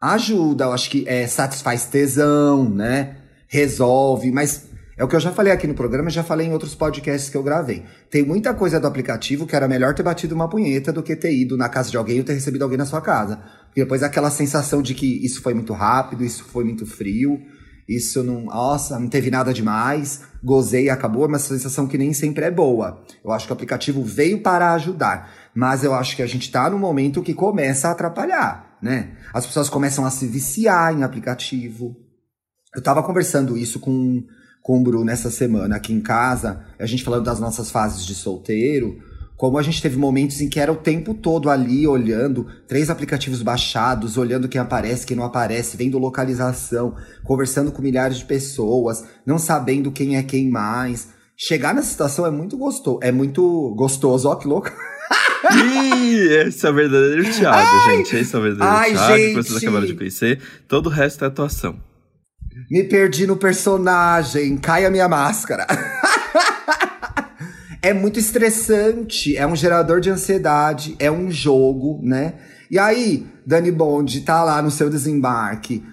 Ajuda, 0.00 0.64
eu 0.64 0.72
acho 0.72 0.88
que 0.88 1.04
é, 1.08 1.26
satisfaz 1.26 1.86
tesão, 1.86 2.68
né? 2.68 3.16
Resolve, 3.48 4.30
mas 4.30 4.69
é 5.00 5.04
o 5.04 5.08
que 5.08 5.16
eu 5.16 5.20
já 5.20 5.32
falei 5.32 5.50
aqui 5.50 5.66
no 5.66 5.72
programa, 5.72 6.10
já 6.10 6.22
falei 6.22 6.46
em 6.46 6.52
outros 6.52 6.74
podcasts 6.74 7.30
que 7.30 7.36
eu 7.38 7.42
gravei. 7.42 7.86
Tem 8.10 8.22
muita 8.22 8.52
coisa 8.52 8.78
do 8.78 8.86
aplicativo 8.86 9.46
que 9.46 9.56
era 9.56 9.66
melhor 9.66 9.94
ter 9.94 10.02
batido 10.02 10.34
uma 10.34 10.46
punheta 10.46 10.92
do 10.92 11.02
que 11.02 11.16
ter 11.16 11.34
ido 11.34 11.56
na 11.56 11.70
casa 11.70 11.90
de 11.90 11.96
alguém 11.96 12.18
ou 12.18 12.24
ter 12.24 12.34
recebido 12.34 12.64
alguém 12.64 12.76
na 12.76 12.84
sua 12.84 13.00
casa. 13.00 13.40
Porque 13.64 13.80
depois 13.80 14.02
aquela 14.02 14.30
sensação 14.30 14.82
de 14.82 14.94
que 14.94 15.24
isso 15.24 15.40
foi 15.40 15.54
muito 15.54 15.72
rápido, 15.72 16.22
isso 16.22 16.44
foi 16.44 16.64
muito 16.64 16.84
frio, 16.84 17.40
isso 17.88 18.22
não. 18.22 18.42
Nossa, 18.42 18.98
não 18.98 19.08
teve 19.08 19.30
nada 19.30 19.54
demais, 19.54 20.20
gozei 20.44 20.84
e 20.84 20.90
acabou, 20.90 21.24
é 21.24 21.28
uma 21.28 21.38
sensação 21.38 21.86
que 21.86 21.96
nem 21.96 22.12
sempre 22.12 22.44
é 22.44 22.50
boa. 22.50 23.02
Eu 23.24 23.32
acho 23.32 23.46
que 23.46 23.52
o 23.52 23.54
aplicativo 23.54 24.04
veio 24.04 24.42
para 24.42 24.74
ajudar. 24.74 25.32
Mas 25.54 25.82
eu 25.82 25.94
acho 25.94 26.14
que 26.14 26.22
a 26.22 26.26
gente 26.26 26.52
tá 26.52 26.68
no 26.68 26.78
momento 26.78 27.22
que 27.22 27.32
começa 27.32 27.88
a 27.88 27.92
atrapalhar, 27.92 28.76
né? 28.82 29.16
As 29.32 29.46
pessoas 29.46 29.70
começam 29.70 30.04
a 30.04 30.10
se 30.10 30.26
viciar 30.26 30.92
em 30.92 31.04
aplicativo. 31.04 31.96
Eu 32.76 32.82
tava 32.82 33.02
conversando 33.02 33.56
isso 33.56 33.80
com 33.80 34.22
com 34.70 34.78
o 34.78 34.82
Bruno 34.84 35.10
essa 35.10 35.32
semana 35.32 35.74
aqui 35.74 35.92
em 35.92 36.00
casa, 36.00 36.60
a 36.78 36.86
gente 36.86 37.02
falando 37.02 37.24
das 37.24 37.40
nossas 37.40 37.72
fases 37.72 38.06
de 38.06 38.14
solteiro, 38.14 38.98
como 39.36 39.58
a 39.58 39.62
gente 39.62 39.82
teve 39.82 39.98
momentos 39.98 40.40
em 40.40 40.48
que 40.48 40.60
era 40.60 40.70
o 40.70 40.76
tempo 40.76 41.12
todo 41.12 41.50
ali 41.50 41.88
olhando, 41.88 42.46
três 42.68 42.88
aplicativos 42.88 43.42
baixados, 43.42 44.16
olhando 44.16 44.48
quem 44.48 44.60
aparece, 44.60 45.04
quem 45.04 45.16
não 45.16 45.24
aparece, 45.24 45.76
vendo 45.76 45.98
localização, 45.98 46.94
conversando 47.24 47.72
com 47.72 47.82
milhares 47.82 48.18
de 48.18 48.24
pessoas, 48.26 49.04
não 49.26 49.38
sabendo 49.38 49.90
quem 49.90 50.16
é 50.16 50.22
quem 50.22 50.48
mais. 50.48 51.08
Chegar 51.36 51.74
nessa 51.74 51.88
situação 51.88 52.24
é 52.24 52.30
muito 52.30 52.56
gostoso, 52.56 53.00
é 53.02 53.10
muito 53.10 53.74
gostoso, 53.76 54.28
ó 54.28 54.36
que 54.36 54.46
louco. 54.46 54.70
Ih, 55.52 56.46
esse 56.46 56.64
é 56.64 56.70
o 56.70 56.74
verdadeiro 56.74 57.24
Thiago, 57.24 57.56
ai, 57.56 57.96
gente. 57.96 58.16
Esse 58.18 58.36
é 58.36 58.38
o 58.38 58.42
verdadeiro 58.42 58.72
ai, 58.72 58.92
Thiago 58.92 59.16
gente. 59.16 59.28
que 59.30 59.34
vocês 59.34 59.56
acabaram 59.64 59.86
de 59.86 59.94
conhecer. 59.94 60.40
Todo 60.68 60.86
o 60.86 60.90
resto 60.90 61.24
é 61.24 61.26
atuação. 61.26 61.89
Me 62.68 62.84
perdi 62.84 63.26
no 63.26 63.36
personagem, 63.36 64.56
cai 64.56 64.84
a 64.84 64.90
minha 64.90 65.08
máscara. 65.08 65.66
é 67.80 67.92
muito 67.92 68.18
estressante, 68.18 69.36
é 69.36 69.46
um 69.46 69.54
gerador 69.54 70.00
de 70.00 70.10
ansiedade, 70.10 70.96
é 70.98 71.10
um 71.10 71.30
jogo, 71.30 72.00
né? 72.02 72.34
E 72.70 72.78
aí, 72.78 73.26
Dani 73.46 73.70
Bond 73.70 74.20
tá 74.22 74.42
lá 74.42 74.60
no 74.60 74.70
seu 74.70 74.90
desembarque, 74.90 75.84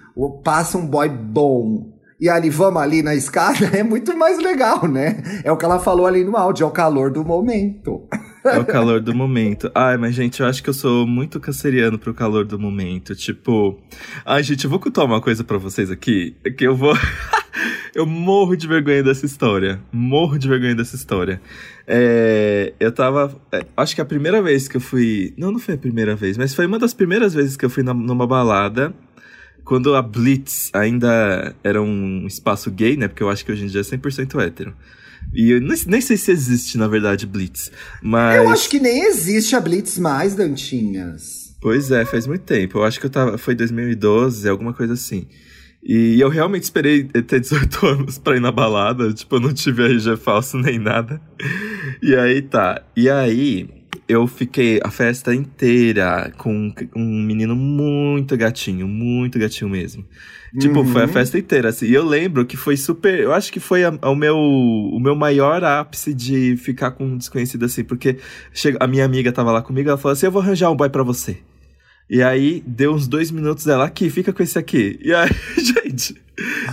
passa 0.44 0.78
um 0.78 0.86
boy 0.86 1.08
bom, 1.08 1.98
e 2.20 2.28
ali, 2.28 2.50
vamos 2.50 2.82
ali 2.82 3.02
na 3.02 3.14
escada, 3.14 3.66
é 3.76 3.82
muito 3.82 4.16
mais 4.16 4.38
legal, 4.38 4.86
né? 4.88 5.22
É 5.44 5.52
o 5.52 5.56
que 5.56 5.64
ela 5.64 5.78
falou 5.78 6.06
ali 6.06 6.24
no 6.24 6.36
áudio, 6.36 6.64
é 6.64 6.66
o 6.66 6.72
calor 6.72 7.10
do 7.10 7.24
momento. 7.24 8.06
É 8.44 8.58
o 8.58 8.64
calor 8.64 9.00
do 9.00 9.14
momento. 9.14 9.70
Ai, 9.74 9.96
mas 9.96 10.14
gente, 10.14 10.40
eu 10.40 10.46
acho 10.46 10.62
que 10.62 10.70
eu 10.70 10.74
sou 10.74 11.06
muito 11.06 11.40
canceriano 11.40 11.98
pro 11.98 12.14
calor 12.14 12.44
do 12.44 12.58
momento. 12.58 13.14
Tipo, 13.14 13.78
ai, 14.24 14.42
gente, 14.42 14.64
eu 14.64 14.70
vou 14.70 14.78
contar 14.78 15.04
uma 15.04 15.20
coisa 15.20 15.42
para 15.42 15.58
vocês 15.58 15.90
aqui, 15.90 16.36
que 16.56 16.66
eu 16.66 16.74
vou. 16.74 16.94
eu 17.94 18.06
morro 18.06 18.56
de 18.56 18.66
vergonha 18.66 19.02
dessa 19.02 19.26
história. 19.26 19.80
Morro 19.92 20.38
de 20.38 20.48
vergonha 20.48 20.74
dessa 20.74 20.96
história. 20.96 21.40
É, 21.86 22.72
eu 22.78 22.92
tava. 22.92 23.34
É, 23.52 23.64
acho 23.76 23.94
que 23.94 24.00
a 24.00 24.04
primeira 24.04 24.42
vez 24.42 24.68
que 24.68 24.76
eu 24.76 24.80
fui. 24.80 25.34
Não, 25.36 25.50
não 25.50 25.58
foi 25.58 25.74
a 25.74 25.78
primeira 25.78 26.14
vez, 26.14 26.36
mas 26.36 26.54
foi 26.54 26.66
uma 26.66 26.78
das 26.78 26.94
primeiras 26.94 27.34
vezes 27.34 27.56
que 27.56 27.64
eu 27.64 27.70
fui 27.70 27.82
na, 27.82 27.94
numa 27.94 28.26
balada. 28.26 28.94
Quando 29.64 29.94
a 29.94 30.00
Blitz 30.00 30.70
ainda 30.72 31.54
era 31.62 31.82
um 31.82 32.26
espaço 32.26 32.70
gay, 32.70 32.96
né? 32.96 33.06
Porque 33.06 33.22
eu 33.22 33.28
acho 33.28 33.44
que 33.44 33.52
hoje 33.52 33.64
em 33.64 33.66
dia 33.66 33.82
é 33.82 33.84
100% 33.84 34.40
hétero. 34.40 34.74
E 35.32 35.50
eu 35.50 35.60
nem, 35.60 35.76
nem 35.86 36.00
sei 36.00 36.16
se 36.16 36.30
existe, 36.30 36.78
na 36.78 36.88
verdade, 36.88 37.26
Blitz. 37.26 37.70
Mas. 38.02 38.36
Eu 38.36 38.48
acho 38.48 38.68
que 38.68 38.80
nem 38.80 39.04
existe 39.04 39.54
a 39.54 39.60
Blitz 39.60 39.98
mais, 39.98 40.34
Dantinhas. 40.34 41.54
Pois 41.60 41.90
é, 41.90 42.04
faz 42.04 42.26
muito 42.26 42.42
tempo. 42.42 42.78
Eu 42.78 42.84
acho 42.84 43.00
que 43.00 43.06
eu 43.06 43.10
tava. 43.10 43.36
Foi 43.36 43.54
2012, 43.54 44.48
alguma 44.48 44.72
coisa 44.72 44.94
assim. 44.94 45.26
E 45.82 46.20
eu 46.20 46.28
realmente 46.28 46.64
esperei 46.64 47.04
ter 47.04 47.40
18 47.40 47.86
anos 47.86 48.18
pra 48.18 48.36
ir 48.36 48.40
na 48.40 48.52
balada. 48.52 49.12
Tipo, 49.12 49.36
eu 49.36 49.40
não 49.40 49.52
tive 49.52 49.84
RG 49.84 50.16
falso 50.16 50.56
nem 50.58 50.78
nada. 50.78 51.20
E 52.02 52.14
aí 52.14 52.42
tá. 52.42 52.82
E 52.96 53.08
aí, 53.08 53.68
eu 54.08 54.26
fiquei 54.26 54.80
a 54.82 54.90
festa 54.90 55.34
inteira 55.34 56.32
com 56.38 56.72
um 56.96 57.22
menino 57.22 57.54
muito 57.54 58.36
gatinho, 58.36 58.88
muito 58.88 59.38
gatinho 59.38 59.70
mesmo. 59.70 60.04
Tipo, 60.58 60.80
uhum. 60.80 60.86
foi 60.86 61.02
a 61.02 61.04
uhum. 61.04 61.12
festa 61.12 61.38
inteira, 61.38 61.68
assim. 61.68 61.86
E 61.86 61.94
eu 61.94 62.04
lembro 62.06 62.46
que 62.46 62.56
foi 62.56 62.76
super. 62.76 63.20
Eu 63.20 63.34
acho 63.34 63.52
que 63.52 63.60
foi 63.60 63.84
a, 63.84 63.90
o, 63.90 64.14
meu, 64.14 64.36
o 64.36 64.98
meu 64.98 65.14
maior 65.14 65.62
ápice 65.62 66.14
de 66.14 66.56
ficar 66.56 66.92
com 66.92 67.04
um 67.04 67.18
desconhecido, 67.18 67.66
assim. 67.66 67.84
Porque 67.84 68.16
chega, 68.52 68.78
a 68.80 68.86
minha 68.86 69.04
amiga 69.04 69.30
tava 69.30 69.52
lá 69.52 69.60
comigo, 69.60 69.90
ela 69.90 69.98
falou 69.98 70.14
assim: 70.14 70.24
Eu 70.24 70.32
vou 70.32 70.40
arranjar 70.40 70.70
um 70.70 70.76
boy 70.76 70.88
pra 70.88 71.02
você. 71.02 71.38
E 72.10 72.22
aí, 72.22 72.62
deu 72.66 72.94
uns 72.94 73.06
dois 73.06 73.30
minutos 73.30 73.64
dela 73.64 73.84
aqui, 73.84 74.08
fica 74.08 74.32
com 74.32 74.42
esse 74.42 74.58
aqui. 74.58 74.98
E 75.02 75.12
aí, 75.12 75.30
gente. 75.58 76.16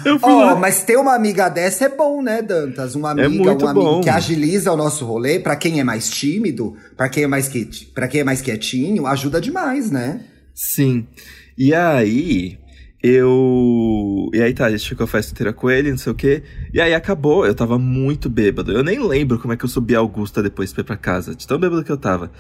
Eu 0.06 0.20
fui 0.20 0.32
oh, 0.32 0.40
lá. 0.46 0.56
mas 0.56 0.84
ter 0.84 0.96
uma 0.96 1.16
amiga 1.16 1.50
dessa 1.50 1.86
é 1.86 1.90
bom, 1.90 2.22
né, 2.22 2.42
Dantas? 2.42 2.94
Uma 2.96 3.10
é 3.10 3.26
amiga, 3.26 3.52
é 3.52 3.54
um 3.54 3.68
amigo 3.68 3.74
bom. 3.74 4.02
que 4.02 4.10
agiliza 4.10 4.72
o 4.72 4.78
nosso 4.78 5.04
rolê, 5.06 5.40
para 5.40 5.56
quem 5.56 5.80
é 5.80 5.84
mais 5.84 6.10
tímido, 6.10 6.76
para 6.96 7.10
quem 7.10 7.24
é 7.24 7.28
mais 7.28 7.52
para 7.94 8.08
quem 8.08 8.22
é 8.22 8.24
mais 8.24 8.42
quietinho, 8.42 9.08
ajuda 9.08 9.42
demais, 9.42 9.90
né? 9.90 10.22
Sim. 10.54 11.08
E 11.58 11.74
aí, 11.74 12.60
eu. 13.02 14.30
E 14.34 14.42
aí 14.42 14.54
tá, 14.54 14.66
a 14.66 14.72
gente 14.72 14.88
ficou 14.88 15.04
a 15.04 15.08
festa 15.08 15.32
inteira 15.32 15.52
com 15.52 15.70
ele, 15.70 15.92
não 15.92 15.98
sei 15.98 16.12
o 16.12 16.16
quê. 16.16 16.44
E 16.74 16.80
aí 16.80 16.94
acabou, 16.94 17.46
eu 17.46 17.54
tava 17.54 17.78
muito 17.78 18.30
bêbado. 18.30 18.72
Eu 18.72 18.84
nem 18.84 19.00
lembro 19.00 19.40
como 19.40 19.54
é 19.54 19.58
que 19.58 19.66
eu 19.66 19.70
subi 19.70 19.96
a 19.96 20.00
Augusta 20.00 20.42
depois 20.42 20.72
pra 20.72 20.82
ir 20.82 20.86
pra 20.86 20.98
casa, 20.98 21.36
de 21.36 21.46
tão 21.48 21.60
bêbado 21.60 21.84
que 21.84 21.92
eu 21.92 21.98
tava. 21.98 22.32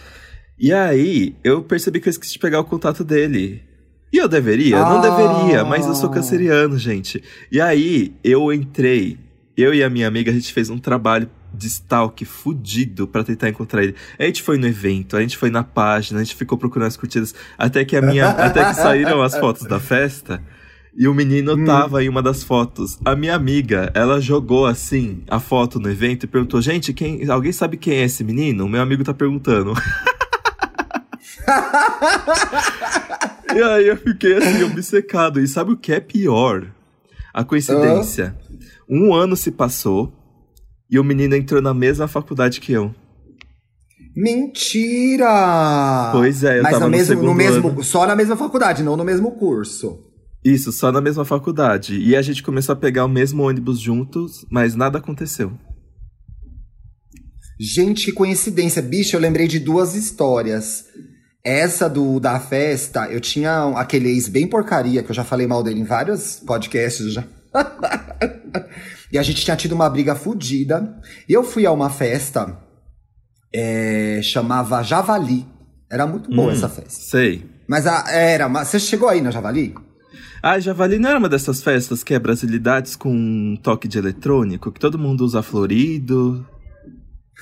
E 0.57 0.71
aí, 0.71 1.35
eu 1.43 1.61
percebi 1.61 1.99
que 1.99 2.07
eu 2.07 2.11
esqueci 2.11 2.33
de 2.33 2.39
pegar 2.39 2.59
o 2.59 2.63
contato 2.63 3.03
dele. 3.03 3.61
E 4.11 4.17
eu 4.17 4.27
deveria? 4.27 4.77
Ah. 4.77 4.89
Não 4.89 5.01
deveria, 5.01 5.65
mas 5.65 5.85
eu 5.85 5.93
sou 5.93 6.09
canceriano, 6.09 6.77
gente. 6.77 7.21
E 7.51 7.59
aí, 7.59 8.13
eu 8.23 8.53
entrei, 8.53 9.17
eu 9.57 9.73
e 9.73 9.83
a 9.83 9.89
minha 9.89 10.07
amiga, 10.07 10.31
a 10.31 10.33
gente 10.33 10.53
fez 10.53 10.69
um 10.69 10.77
trabalho 10.77 11.29
de 11.53 11.67
stalk 11.67 12.23
fudido 12.23 13.07
para 13.07 13.23
tentar 13.23 13.49
encontrar 13.49 13.83
ele. 13.83 13.95
A 14.17 14.23
gente 14.23 14.41
foi 14.41 14.57
no 14.57 14.65
evento, 14.65 15.17
a 15.17 15.21
gente 15.21 15.37
foi 15.37 15.49
na 15.49 15.63
página, 15.63 16.19
a 16.19 16.23
gente 16.23 16.35
ficou 16.35 16.57
procurando 16.57 16.87
as 16.87 16.97
curtidas, 16.97 17.35
até 17.57 17.83
que 17.83 17.95
a 17.97 18.01
minha, 18.01 18.29
até 18.29 18.63
que 18.65 18.75
saíram 18.75 19.21
as 19.21 19.37
fotos 19.37 19.67
da 19.67 19.79
festa. 19.79 20.41
E 20.97 21.09
o 21.09 21.13
menino 21.13 21.55
hum. 21.55 21.65
tava 21.65 22.01
em 22.01 22.07
uma 22.07 22.23
das 22.23 22.41
fotos. 22.41 22.97
A 23.03 23.17
minha 23.17 23.35
amiga, 23.35 23.91
ela 23.93 24.21
jogou 24.21 24.65
assim 24.65 25.23
a 25.29 25.41
foto 25.41 25.77
no 25.77 25.89
evento 25.89 26.23
e 26.23 26.27
perguntou: 26.27 26.61
"Gente, 26.61 26.93
quem, 26.93 27.29
alguém 27.29 27.51
sabe 27.51 27.75
quem 27.75 27.95
é 27.95 28.03
esse 28.05 28.23
menino?" 28.23 28.63
O 28.63 28.69
meu 28.69 28.81
amigo 28.81 29.03
tá 29.03 29.13
perguntando. 29.13 29.73
e 33.55 33.61
aí 33.61 33.87
eu 33.87 33.97
fiquei 33.97 34.37
assim, 34.37 34.63
obcecado. 34.63 35.39
E 35.39 35.47
sabe 35.47 35.71
o 35.71 35.77
que 35.77 35.93
é 35.93 35.99
pior? 35.99 36.67
A 37.33 37.43
coincidência. 37.43 38.35
Um 38.89 39.13
ano 39.13 39.35
se 39.35 39.51
passou 39.51 40.13
e 40.89 40.99
o 40.99 41.03
menino 41.03 41.35
entrou 41.35 41.61
na 41.61 41.73
mesma 41.73 42.07
faculdade 42.07 42.61
que 42.61 42.71
eu. 42.71 42.93
Mentira! 44.15 45.27
Pois 46.13 46.43
é, 46.43 46.59
eu 46.59 46.63
Mas 46.63 46.71
tava 46.71 46.85
no, 46.85 46.91
mesmo, 46.91 47.15
no, 47.15 47.23
no 47.23 47.33
mesmo, 47.35 47.67
ano. 47.67 47.83
só 47.83 48.07
na 48.07 48.15
mesma 48.15 48.37
faculdade, 48.37 48.81
não 48.81 48.95
no 48.95 49.03
mesmo 49.03 49.31
curso. 49.31 49.99
Isso, 50.43 50.71
só 50.71 50.91
na 50.91 51.01
mesma 51.01 51.25
faculdade. 51.25 51.99
E 51.99 52.15
a 52.15 52.21
gente 52.21 52.41
começou 52.41 52.73
a 52.73 52.75
pegar 52.77 53.03
o 53.03 53.09
mesmo 53.09 53.43
ônibus 53.43 53.79
juntos, 53.79 54.45
mas 54.49 54.75
nada 54.75 54.99
aconteceu. 54.99 55.51
Gente, 57.59 58.05
que 58.05 58.11
coincidência. 58.11 58.81
Bicho, 58.81 59.15
eu 59.15 59.19
lembrei 59.19 59.47
de 59.47 59.59
duas 59.59 59.95
histórias. 59.95 60.85
Essa 61.45 61.87
do 61.87 62.19
da 62.19 62.39
festa, 62.39 63.05
eu 63.05 63.21
tinha 63.21 63.71
aquele 63.75 64.09
ex 64.09 64.27
bem 64.27 64.47
porcaria, 64.47 65.03
que 65.03 65.11
eu 65.11 65.15
já 65.15 65.23
falei 65.23 65.45
mal 65.45 65.61
dele 65.61 65.79
em 65.79 65.83
vários 65.83 66.37
podcasts 66.37 67.13
já. 67.13 67.23
e 69.13 69.17
a 69.19 69.21
gente 69.21 69.45
tinha 69.45 69.55
tido 69.55 69.73
uma 69.73 69.87
briga 69.87 70.15
fodida. 70.15 70.99
E 71.29 71.33
eu 71.33 71.43
fui 71.43 71.63
a 71.67 71.71
uma 71.71 71.91
festa, 71.91 72.57
é, 73.53 74.21
chamava 74.23 74.81
Javali. 74.81 75.45
Era 75.87 76.07
muito 76.07 76.31
boa 76.31 76.47
hum, 76.47 76.51
essa 76.51 76.67
festa. 76.67 76.99
Sei. 76.99 77.45
Mas 77.67 77.85
a, 77.85 78.05
era, 78.09 78.49
mas 78.49 78.69
você 78.69 78.79
chegou 78.79 79.07
aí 79.07 79.21
na 79.21 79.29
Javali? 79.29 79.75
Ah, 80.41 80.59
Javali 80.59 80.97
não 80.97 81.09
era 81.09 81.19
uma 81.19 81.29
dessas 81.29 81.61
festas 81.61 82.03
que 82.03 82.15
é 82.15 82.19
brasilidades 82.19 82.95
com 82.95 83.11
um 83.11 83.55
toque 83.55 83.87
de 83.87 83.99
eletrônico, 83.99 84.71
que 84.71 84.79
todo 84.79 84.97
mundo 84.97 85.21
usa 85.23 85.43
florido. 85.43 86.43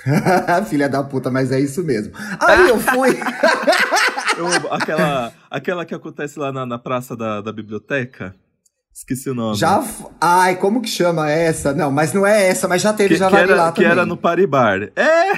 Filha 0.69 0.89
da 0.89 1.03
puta, 1.03 1.29
mas 1.29 1.51
é 1.51 1.59
isso 1.59 1.83
mesmo. 1.83 2.13
Aí 2.39 2.69
eu 2.69 2.79
fui. 2.79 3.09
eu, 4.37 4.73
aquela, 4.73 5.33
aquela 5.49 5.85
que 5.85 5.95
acontece 5.95 6.39
lá 6.39 6.51
na, 6.51 6.65
na 6.65 6.77
praça 6.77 7.15
da, 7.15 7.41
da 7.41 7.51
biblioteca. 7.51 8.35
Esqueci 8.93 9.27
o 9.27 9.33
nome. 9.33 9.57
Já. 9.57 9.83
Ai, 10.21 10.55
como 10.57 10.79
que 10.79 10.87
chama 10.87 11.29
essa? 11.29 11.73
Não, 11.73 11.91
mas 11.91 12.13
não 12.13 12.27
é 12.27 12.47
essa, 12.47 12.67
mas 12.67 12.81
já 12.81 12.93
teve, 12.93 13.15
que, 13.15 13.19
já 13.19 13.27
vai 13.27 13.45
lá 13.47 13.71
também. 13.71 13.89
Que 13.89 13.91
era 13.91 14.05
no 14.05 14.15
Paribar. 14.15 14.91
É, 14.95 15.31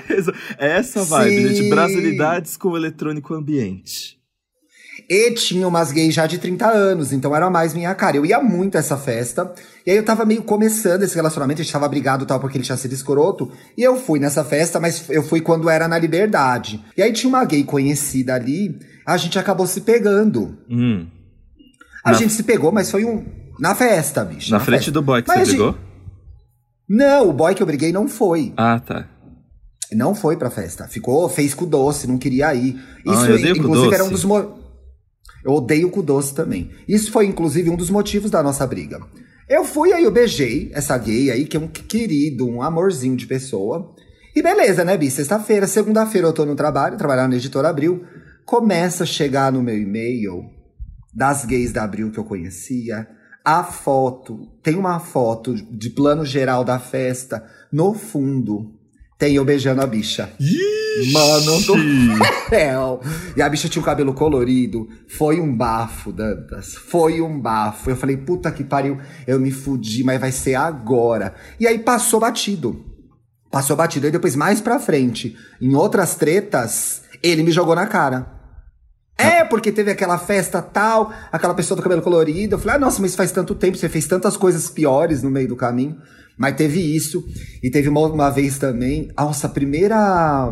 é 0.59 0.77
essa 0.77 1.05
vibe, 1.05 1.47
Sim. 1.47 1.55
gente. 1.55 1.69
Brasilidades 1.69 2.57
com 2.57 2.75
eletrônico 2.75 3.33
ambiente. 3.33 4.14
E 5.09 5.31
tinha 5.31 5.67
umas 5.67 5.91
gays 5.91 6.13
já 6.13 6.25
de 6.25 6.37
30 6.37 6.67
anos, 6.67 7.13
então 7.13 7.35
era 7.35 7.49
mais 7.49 7.73
minha 7.73 7.93
cara. 7.93 8.17
Eu 8.17 8.25
ia 8.25 8.41
muito 8.41 8.75
a 8.75 8.79
essa 8.79 8.97
festa. 8.97 9.53
E 9.85 9.91
aí 9.91 9.97
eu 9.97 10.03
tava 10.03 10.25
meio 10.25 10.41
começando 10.43 11.03
esse 11.03 11.15
relacionamento, 11.15 11.61
a 11.61 11.63
gente 11.63 11.73
tava 11.73 11.87
brigado 11.87 12.25
tal 12.25 12.39
porque 12.39 12.57
ele 12.57 12.63
tinha 12.63 12.77
sido 12.77 12.93
escroto. 12.93 13.51
E 13.77 13.83
eu 13.83 13.97
fui 13.97 14.19
nessa 14.19 14.43
festa, 14.43 14.79
mas 14.79 15.07
eu 15.09 15.21
fui 15.21 15.41
quando 15.41 15.69
era 15.69 15.87
na 15.87 15.99
Liberdade. 15.99 16.83
E 16.97 17.03
aí 17.03 17.13
tinha 17.13 17.29
uma 17.29 17.45
gay 17.45 17.63
conhecida 17.63 18.33
ali, 18.33 18.79
a 19.05 19.15
gente 19.17 19.37
acabou 19.37 19.67
se 19.67 19.81
pegando. 19.81 20.57
Hum. 20.69 21.05
A 22.03 22.11
na... 22.11 22.17
gente 22.17 22.33
se 22.33 22.43
pegou, 22.43 22.71
mas 22.71 22.89
foi 22.89 23.05
um. 23.05 23.23
Na 23.59 23.75
festa, 23.75 24.25
bicho. 24.25 24.51
Na, 24.51 24.57
na 24.57 24.63
frente 24.63 24.79
festa. 24.79 24.91
do 24.91 25.01
boy 25.01 25.21
que 25.21 25.27
mas 25.27 25.39
você 25.39 25.45
brigou? 25.45 25.71
Gente... 25.71 25.85
Não, 26.89 27.29
o 27.29 27.33
boy 27.33 27.53
que 27.53 27.63
eu 27.63 27.67
briguei 27.67 27.91
não 27.91 28.07
foi. 28.07 28.53
Ah, 28.57 28.79
tá. 28.79 29.07
Não 29.91 30.15
foi 30.15 30.35
pra 30.35 30.49
festa. 30.49 30.87
Ficou, 30.87 31.27
fez 31.29 31.53
com 31.53 31.65
doce, 31.65 32.07
não 32.07 32.17
queria 32.17 32.53
ir. 32.53 32.79
Ah, 33.07 33.13
Isso, 33.13 33.25
ah, 33.25 33.29
eu 33.29 33.55
inclusive, 33.55 33.93
era 33.93 34.03
um 34.03 34.09
dos. 34.09 34.23
Mo... 34.23 34.64
Eu 35.45 35.53
odeio 35.53 35.91
cu 35.91 36.01
doce 36.01 36.33
também. 36.33 36.71
Isso 36.87 37.11
foi, 37.11 37.27
inclusive, 37.27 37.69
um 37.69 37.75
dos 37.75 37.91
motivos 37.91 38.31
da 38.31 38.41
nossa 38.41 38.65
briga. 38.65 38.99
Eu 39.47 39.63
fui 39.63 39.93
aí, 39.93 40.03
eu 40.03 40.11
beijei 40.11 40.71
essa 40.73 40.97
gay 40.97 41.29
aí, 41.29 41.45
que 41.45 41.55
é 41.55 41.59
um 41.59 41.67
querido, 41.67 42.49
um 42.49 42.63
amorzinho 42.63 43.15
de 43.15 43.27
pessoa. 43.27 43.93
E 44.35 44.41
beleza, 44.41 44.83
né, 44.83 44.97
Bi? 44.97 45.11
Sexta-feira, 45.11 45.67
segunda-feira 45.67 46.27
eu 46.27 46.33
tô 46.33 46.45
no 46.45 46.55
trabalho, 46.55 46.97
trabalhando 46.97 47.29
na 47.29 47.37
editora 47.37 47.69
Abril. 47.69 48.03
Começa 48.43 49.03
a 49.03 49.07
chegar 49.07 49.51
no 49.51 49.61
meu 49.61 49.77
e-mail 49.77 50.49
das 51.13 51.45
gays 51.45 51.71
da 51.71 51.83
Abril 51.83 52.09
que 52.09 52.17
eu 52.17 52.25
conhecia. 52.25 53.07
A 53.43 53.63
foto, 53.63 54.47
tem 54.63 54.75
uma 54.75 54.99
foto 54.99 55.53
de 55.53 55.91
plano 55.91 56.25
geral 56.25 56.63
da 56.63 56.79
festa. 56.79 57.45
No 57.71 57.93
fundo, 57.93 58.73
tem 59.19 59.35
eu 59.35 59.45
beijando 59.45 59.83
a 59.83 59.85
bicha. 59.85 60.31
Ixi. 60.39 60.74
Mano 61.11 61.61
do 61.61 61.75
céu. 62.49 63.01
E 63.35 63.41
a 63.41 63.49
bicha 63.49 63.67
tinha 63.67 63.81
o 63.81 63.85
cabelo 63.85 64.13
colorido. 64.13 64.87
Foi 65.07 65.39
um 65.39 65.55
bafo, 65.55 66.11
Dantas. 66.11 66.75
Foi 66.75 67.21
um 67.21 67.39
bafo. 67.39 67.89
Eu 67.89 67.95
falei, 67.95 68.17
puta 68.17 68.51
que 68.51 68.63
pariu. 68.63 68.97
Eu 69.27 69.39
me 69.39 69.51
fudi, 69.51 70.03
mas 70.03 70.19
vai 70.19 70.31
ser 70.31 70.55
agora. 70.55 71.35
E 71.59 71.67
aí 71.67 71.79
passou 71.79 72.19
batido. 72.19 72.85
Passou 73.51 73.75
batido. 73.75 74.05
Aí 74.05 74.11
depois, 74.11 74.35
mais 74.35 74.61
pra 74.61 74.79
frente, 74.79 75.35
em 75.61 75.75
outras 75.75 76.15
tretas, 76.15 77.03
ele 77.21 77.43
me 77.43 77.51
jogou 77.51 77.75
na 77.75 77.87
cara. 77.87 78.33
É, 79.17 79.45
porque 79.45 79.71
teve 79.71 79.91
aquela 79.91 80.17
festa 80.17 80.61
tal, 80.61 81.13
aquela 81.31 81.53
pessoa 81.53 81.75
do 81.75 81.81
cabelo 81.81 82.01
colorido. 82.01 82.55
Eu 82.55 82.59
falei, 82.59 82.75
ah, 82.75 82.79
nossa, 82.79 83.01
mas 83.01 83.15
faz 83.15 83.31
tanto 83.31 83.55
tempo, 83.55 83.77
você 83.77 83.87
fez 83.87 84.07
tantas 84.07 84.35
coisas 84.35 84.69
piores 84.69 85.23
no 85.23 85.29
meio 85.29 85.47
do 85.47 85.55
caminho. 85.55 85.97
Mas 86.37 86.55
teve 86.55 86.79
isso. 86.79 87.23
E 87.63 87.69
teve 87.69 87.87
uma, 87.87 88.01
uma 88.07 88.29
vez 88.29 88.57
também. 88.57 89.09
Nossa, 89.17 89.47
a 89.47 89.49
primeira 89.49 90.51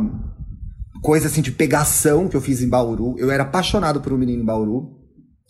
coisa 1.03 1.27
assim 1.27 1.41
de 1.41 1.51
pegação 1.51 2.27
que 2.27 2.35
eu 2.35 2.41
fiz 2.41 2.63
em 2.63 2.69
Bauru. 2.69 3.15
Eu 3.19 3.29
era 3.29 3.43
apaixonado 3.43 4.01
por 4.01 4.13
um 4.13 4.17
menino 4.17 4.41
em 4.41 4.45
Bauru. 4.45 5.03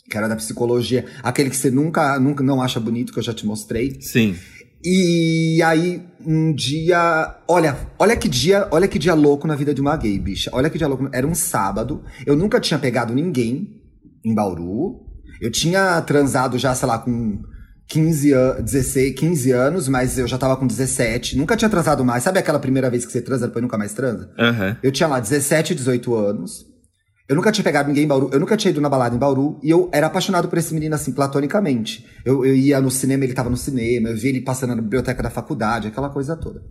Que 0.09 0.17
era 0.17 0.27
da 0.27 0.35
psicologia. 0.35 1.05
Aquele 1.21 1.49
que 1.49 1.55
você 1.55 1.71
nunca, 1.71 2.19
nunca 2.19 2.43
não 2.43 2.61
acha 2.61 2.79
bonito, 2.79 3.13
que 3.13 3.19
eu 3.19 3.23
já 3.23 3.33
te 3.33 3.45
mostrei. 3.45 4.01
Sim. 4.01 4.35
E 4.83 5.61
aí, 5.63 6.03
um 6.25 6.53
dia. 6.53 7.37
Olha, 7.47 7.77
olha 7.97 8.17
que 8.17 8.27
dia, 8.27 8.67
olha 8.69 8.87
que 8.87 8.99
dia 8.99 9.13
louco 9.13 9.47
na 9.47 9.55
vida 9.55 9.73
de 9.73 9.79
uma 9.79 9.95
gay, 9.95 10.19
bicha. 10.19 10.49
Olha 10.51 10.69
que 10.69 10.77
dia 10.77 10.87
louco. 10.87 11.07
Era 11.13 11.25
um 11.25 11.33
sábado. 11.33 12.03
Eu 12.25 12.35
nunca 12.35 12.59
tinha 12.59 12.77
pegado 12.77 13.13
ninguém 13.13 13.81
em 14.25 14.35
Bauru. 14.35 15.05
Eu 15.39 15.51
tinha 15.51 16.01
transado 16.01 16.57
já, 16.57 16.75
sei 16.75 16.87
lá, 16.87 16.99
com 16.99 17.41
15, 17.87 18.33
16, 18.61 19.13
15 19.15 19.51
anos, 19.51 19.87
mas 19.87 20.17
eu 20.17 20.27
já 20.27 20.37
tava 20.37 20.57
com 20.57 20.65
17. 20.65 21.37
Nunca 21.37 21.55
tinha 21.55 21.69
transado 21.69 22.03
mais. 22.03 22.23
Sabe 22.23 22.39
aquela 22.39 22.59
primeira 22.59 22.89
vez 22.89 23.05
que 23.05 23.11
você 23.11 23.21
transa, 23.21 23.47
depois 23.47 23.61
nunca 23.61 23.77
mais 23.77 23.93
transa? 23.93 24.29
Uhum. 24.37 24.75
Eu 24.81 24.91
tinha 24.91 25.07
lá 25.07 25.19
17, 25.19 25.75
18 25.75 26.15
anos. 26.15 26.65
Eu 27.27 27.37
nunca 27.37 27.51
tinha 27.51 27.63
pegado 27.63 27.87
ninguém 27.87 28.03
em 28.03 28.07
Bauru. 28.07 28.29
Eu 28.33 28.39
nunca 28.39 28.57
tinha 28.57 28.71
ido 28.71 28.81
na 28.81 28.89
balada 28.89 29.15
em 29.15 29.17
Bauru. 29.17 29.59
E 29.63 29.69
eu 29.69 29.89
era 29.93 30.07
apaixonado 30.07 30.49
por 30.49 30.57
esse 30.57 30.73
menino, 30.73 30.93
assim, 30.93 31.11
platonicamente. 31.11 32.05
Eu, 32.25 32.45
eu 32.45 32.53
ia 32.53 32.81
no 32.81 32.91
cinema, 32.91 33.23
ele 33.23 33.33
tava 33.33 33.49
no 33.49 33.55
cinema. 33.55 34.09
Eu 34.09 34.17
via 34.17 34.29
ele 34.29 34.41
passando 34.41 34.75
na 34.75 34.81
biblioteca 34.81 35.23
da 35.23 35.29
faculdade, 35.29 35.87
aquela 35.87 36.09
coisa 36.09 36.35
toda. 36.35 36.61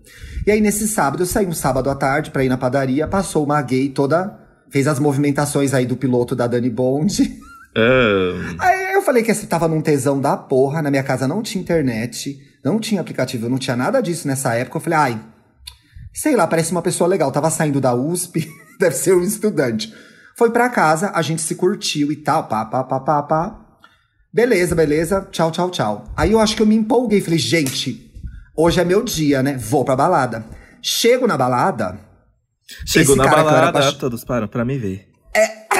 E 0.46 0.50
aí, 0.50 0.60
nesse 0.60 0.86
sábado, 0.86 1.22
eu 1.22 1.26
saí 1.26 1.46
um 1.46 1.52
sábado 1.52 1.88
à 1.88 1.94
tarde 1.94 2.30
pra 2.30 2.44
ir 2.44 2.48
na 2.48 2.58
padaria. 2.58 3.06
Passou 3.06 3.44
uma 3.44 3.60
gay 3.62 3.88
toda... 3.88 4.38
Fez 4.70 4.88
as 4.88 4.98
movimentações 4.98 5.74
aí 5.74 5.84
do 5.84 5.98
piloto 5.98 6.34
da 6.34 6.46
Dani 6.46 6.70
Bond. 6.70 7.38
Um... 7.76 8.56
Aí 8.58 8.81
eu 9.02 9.06
falei 9.06 9.22
que 9.22 9.34
você 9.34 9.46
tava 9.46 9.68
num 9.68 9.80
tesão 9.80 10.20
da 10.20 10.36
porra. 10.36 10.80
Na 10.80 10.90
minha 10.90 11.02
casa 11.02 11.28
não 11.28 11.42
tinha 11.42 11.60
internet, 11.60 12.38
não 12.64 12.78
tinha 12.78 13.00
aplicativo, 13.00 13.48
não 13.48 13.58
tinha 13.58 13.76
nada 13.76 14.00
disso 14.00 14.26
nessa 14.26 14.54
época. 14.54 14.78
Eu 14.78 14.80
falei, 14.80 14.98
ai, 14.98 15.20
Sei 16.12 16.36
lá, 16.36 16.46
parece 16.46 16.72
uma 16.72 16.82
pessoa 16.82 17.08
legal. 17.08 17.32
Tava 17.32 17.50
saindo 17.50 17.80
da 17.80 17.94
USP, 17.94 18.48
deve 18.78 18.94
ser 18.94 19.14
um 19.14 19.22
estudante. 19.22 19.92
Foi 20.36 20.50
pra 20.50 20.68
casa, 20.68 21.10
a 21.14 21.22
gente 21.22 21.40
se 21.40 21.54
curtiu 21.54 22.12
e 22.12 22.16
tal, 22.16 22.46
pá, 22.46 22.64
pá, 22.64 22.84
pá, 22.84 23.00
pá, 23.00 23.22
pá. 23.22 23.58
Beleza, 24.32 24.74
beleza, 24.74 25.28
tchau, 25.30 25.50
tchau, 25.50 25.70
tchau. 25.70 26.04
Aí 26.16 26.32
eu 26.32 26.40
acho 26.40 26.56
que 26.56 26.62
eu 26.62 26.66
me 26.66 26.74
empolguei, 26.74 27.20
falei, 27.20 27.38
gente, 27.38 28.10
hoje 28.56 28.80
é 28.80 28.84
meu 28.84 29.02
dia, 29.02 29.42
né? 29.42 29.56
Vou 29.56 29.84
pra 29.84 29.96
balada. 29.96 30.44
Chego 30.80 31.26
na 31.26 31.36
balada. 31.36 31.98
Chegou 32.86 33.14
na 33.14 33.26
balada, 33.26 33.92
todos 33.92 34.24
param 34.24 34.48
pra 34.48 34.64
me 34.64 34.78
ver. 34.78 35.08
É. 35.34 35.71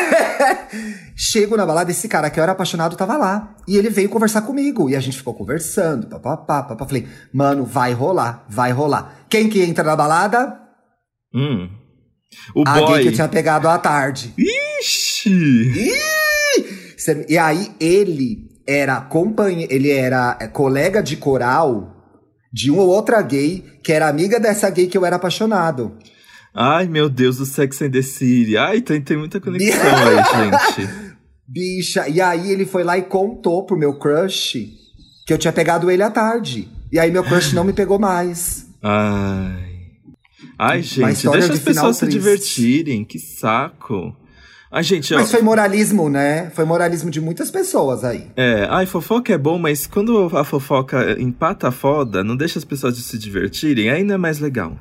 Chego 1.17 1.57
na 1.57 1.67
balada, 1.67 1.91
esse 1.91 2.09
cara 2.09 2.31
que 2.31 2.39
eu 2.39 2.43
era 2.43 2.53
apaixonado 2.53 2.97
tava 2.97 3.17
lá. 3.17 3.55
E 3.67 3.77
ele 3.77 3.91
veio 3.91 4.09
conversar 4.09 4.43
comigo. 4.43 4.89
E 4.89 4.97
a 4.97 5.01
gente 5.01 5.17
ficou 5.17 5.35
conversando, 5.35 6.07
papapá, 6.07 6.63
papá. 6.63 6.87
Falei, 6.87 7.07
mano, 7.33 7.65
vai 7.65 7.93
rolar, 7.93 8.45
vai 8.49 8.73
rolar. 8.73 9.27
Quem 9.29 9.49
que 9.49 9.63
entra 9.63 9.85
na 9.85 9.97
balada? 9.97 10.59
Hum. 11.35 11.69
O 12.55 12.63
a 12.67 12.75
boy. 12.75 12.95
gay 12.95 13.03
que 13.03 13.09
eu 13.09 13.13
tinha 13.13 13.29
pegado 13.29 13.69
à 13.69 13.79
tarde. 13.79 14.35
Ixi! 14.39 15.31
Ih! 15.31 16.83
E 17.29 17.37
aí 17.37 17.73
ele 17.81 18.53
era 18.67 19.01
companheiro, 19.01 19.73
ele 19.73 19.91
era 19.91 20.37
é, 20.41 20.47
colega 20.47 21.03
de 21.03 21.17
coral 21.17 21.97
de 22.53 22.71
uma 22.71 22.83
ou 22.83 22.91
outra 22.91 23.21
gay 23.23 23.65
que 23.83 23.93
era 23.93 24.09
amiga 24.09 24.39
dessa 24.39 24.71
gay 24.71 24.87
que 24.87 24.97
eu 24.97 25.05
era 25.05 25.17
apaixonado. 25.17 25.97
Ai, 26.55 26.87
meu 26.87 27.09
Deus, 27.09 27.41
o 27.41 27.47
Sex 27.47 27.81
and 27.81 27.91
the 27.91 28.03
City. 28.03 28.57
Ai, 28.57 28.81
tem, 28.81 29.01
tem 29.01 29.17
muita 29.17 29.41
conexão 29.41 29.81
aí, 29.81 30.51
gente. 30.77 30.91
Bicha, 31.49 32.09
e 32.09 32.21
aí 32.21 32.51
ele 32.51 32.67
foi 32.67 32.85
lá 32.85 32.97
e 32.99 33.03
contou 33.03 33.65
pro 33.65 33.77
meu 33.77 33.99
crush 33.99 34.69
que 35.27 35.33
eu 35.33 35.39
tinha 35.39 35.53
pegado 35.53 35.91
ele 35.91 36.03
à 36.03 36.11
tarde. 36.11 36.69
E 36.91 36.99
aí 36.99 37.11
meu 37.11 37.25
crush 37.25 37.55
não 37.55 37.65
me 37.65 37.73
pegou 37.73 37.99
mais. 37.99 38.67
Ai. 38.83 39.73
Ai, 40.59 40.83
gente, 40.83 41.29
deixa 41.29 41.53
as 41.53 41.59
pessoas 41.59 41.97
se 41.97 42.07
divertirem, 42.07 43.05
que 43.05 43.19
saco. 43.19 44.15
Ai, 44.71 44.83
gente, 44.83 45.13
mas 45.13 45.29
ó, 45.29 45.33
foi 45.33 45.43
moralismo, 45.43 46.09
né? 46.09 46.51
Foi 46.55 46.65
moralismo 46.65 47.11
de 47.11 47.21
muitas 47.21 47.51
pessoas 47.51 48.05
aí. 48.05 48.29
É, 48.37 48.67
ai, 48.71 48.87
fofoca 48.87 49.33
é 49.33 49.37
bom, 49.37 49.59
mas 49.59 49.87
quando 49.87 50.35
a 50.35 50.45
fofoca 50.45 51.21
empata 51.21 51.71
foda, 51.71 52.25
não 52.25 52.37
deixa 52.37 52.59
as 52.59 52.65
pessoas 52.65 52.97
se 52.97 53.19
divertirem, 53.19 53.91
aí 53.91 54.03
não 54.03 54.15
é 54.15 54.19
mais 54.19 54.39
legal. 54.39 54.79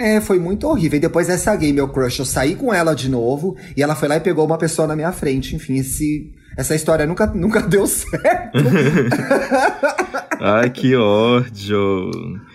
É, 0.00 0.18
foi 0.18 0.38
muito 0.38 0.66
horrível. 0.66 0.96
E 0.96 1.00
depois 1.00 1.26
dessa 1.26 1.54
gay, 1.54 1.74
meu 1.74 1.86
crush, 1.86 2.20
eu 2.20 2.24
saí 2.24 2.54
com 2.54 2.72
ela 2.72 2.94
de 2.94 3.06
novo 3.06 3.54
e 3.76 3.82
ela 3.82 3.94
foi 3.94 4.08
lá 4.08 4.16
e 4.16 4.20
pegou 4.20 4.46
uma 4.46 4.56
pessoa 4.56 4.88
na 4.88 4.96
minha 4.96 5.12
frente. 5.12 5.54
Enfim, 5.54 5.76
esse, 5.76 6.32
essa 6.56 6.74
história 6.74 7.06
nunca, 7.06 7.26
nunca 7.36 7.60
deu 7.60 7.86
certo. 7.86 8.58
Ai, 10.40 10.70
que 10.70 10.96
ódio. 10.96 12.10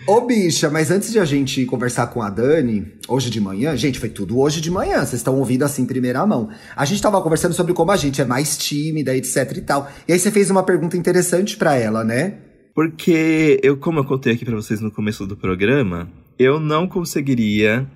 Ô, 0.08 0.22
bicha, 0.22 0.68
mas 0.68 0.90
antes 0.90 1.12
de 1.12 1.20
a 1.20 1.24
gente 1.24 1.64
conversar 1.66 2.08
com 2.08 2.20
a 2.20 2.28
Dani, 2.28 2.92
hoje 3.06 3.30
de 3.30 3.40
manhã, 3.40 3.76
gente, 3.76 4.00
foi 4.00 4.08
tudo 4.08 4.40
hoje 4.40 4.60
de 4.60 4.72
manhã, 4.72 4.98
vocês 4.98 5.20
estão 5.20 5.36
ouvindo 5.36 5.62
assim 5.62 5.82
em 5.82 5.86
primeira 5.86 6.26
mão. 6.26 6.48
A 6.74 6.84
gente 6.84 7.00
tava 7.00 7.22
conversando 7.22 7.54
sobre 7.54 7.72
como 7.72 7.92
a 7.92 7.96
gente 7.96 8.20
é 8.20 8.24
mais 8.24 8.58
tímida, 8.58 9.16
etc 9.16 9.56
e 9.56 9.60
tal. 9.60 9.88
E 10.08 10.12
aí 10.12 10.18
você 10.18 10.32
fez 10.32 10.50
uma 10.50 10.64
pergunta 10.64 10.96
interessante 10.96 11.56
para 11.56 11.76
ela, 11.76 12.02
né? 12.02 12.38
Porque 12.74 13.60
eu, 13.62 13.76
como 13.76 14.00
eu 14.00 14.04
contei 14.04 14.32
aqui 14.32 14.44
para 14.44 14.56
vocês 14.56 14.80
no 14.80 14.90
começo 14.90 15.24
do 15.28 15.36
programa, 15.36 16.08
eu 16.38 16.60
não 16.60 16.86
conseguiria 16.86 17.86